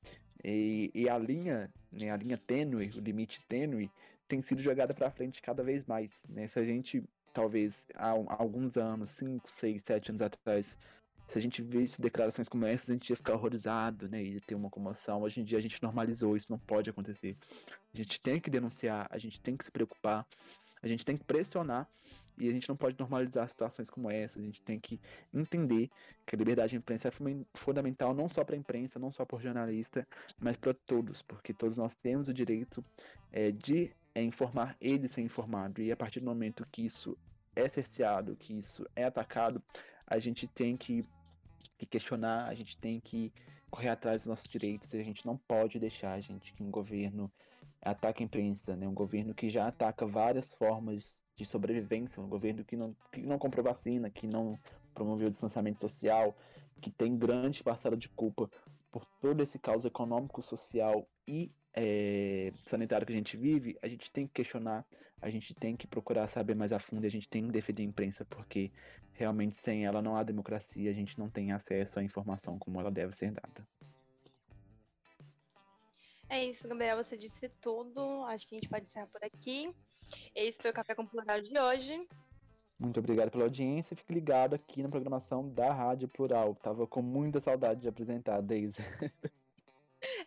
[0.43, 3.91] E, e a linha, né, a linha tênue, o limite tênue,
[4.27, 6.11] tem sido jogada para frente cada vez mais.
[6.29, 6.47] Né?
[6.47, 7.03] Se a gente
[7.33, 10.77] talvez há, alguns anos, 5, 6, 7 anos atrás,
[11.27, 14.23] se a gente visse declarações como essas, a gente ia ficar horrorizado, né?
[14.23, 15.21] Ia ter uma comoção.
[15.21, 17.35] Hoje em dia a gente normalizou, isso não pode acontecer.
[17.93, 20.27] A gente tem que denunciar, a gente tem que se preocupar,
[20.81, 21.87] a gente tem que pressionar
[22.37, 24.37] E a gente não pode normalizar situações como essa.
[24.37, 24.99] A gente tem que
[25.33, 25.89] entender
[26.25, 27.11] que a liberdade de imprensa é
[27.55, 30.07] fundamental não só para a imprensa, não só para o jornalista,
[30.39, 32.83] mas para todos, porque todos nós temos o direito
[33.31, 35.81] é, de é, informar ele ser informado.
[35.81, 37.17] E a partir do momento que isso
[37.55, 39.61] é cerceado, que isso é atacado,
[40.05, 41.05] a gente tem que,
[41.77, 43.31] que questionar, a gente tem que
[43.69, 47.31] correr atrás dos nossos direitos, a gente não pode deixar, gente, que um governo
[47.81, 48.87] ataque a imprensa, né?
[48.87, 53.39] Um governo que já ataca várias formas de sobrevivência, um governo que não, que não
[53.39, 54.57] comprou vacina, que não
[54.93, 56.35] promoveu o distanciamento social,
[56.79, 58.49] que tem grande parcela de culpa
[58.91, 64.11] por todo esse caos econômico, social e é, sanitário que a gente vive, a gente
[64.11, 64.85] tem que questionar,
[65.21, 67.85] a gente tem que procurar saber mais a fundo, a gente tem que defender a
[67.85, 68.71] imprensa, porque
[69.13, 72.91] realmente sem ela não há democracia, a gente não tem acesso à informação como ela
[72.91, 73.67] deve ser dada.
[76.29, 78.23] É isso, Gabriel, você disse tudo.
[78.25, 79.71] Acho que a gente pode encerrar por aqui.
[80.33, 82.07] Esse foi o Café com Plural de hoje.
[82.79, 83.95] Muito obrigado pela audiência.
[83.95, 86.55] Fique ligado aqui na programação da Rádio Plural.
[86.55, 88.73] Tava com muita saudade de apresentar, Deise.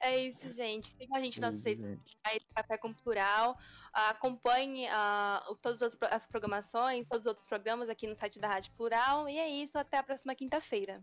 [0.07, 0.89] É isso, gente.
[0.89, 3.59] Siga a gente nas redes sociais, Café com Plural.
[3.93, 9.29] Acompanhe uh, todas as programações, todos os outros programas aqui no site da Rádio Plural.
[9.29, 11.03] E é isso, até a próxima quinta-feira.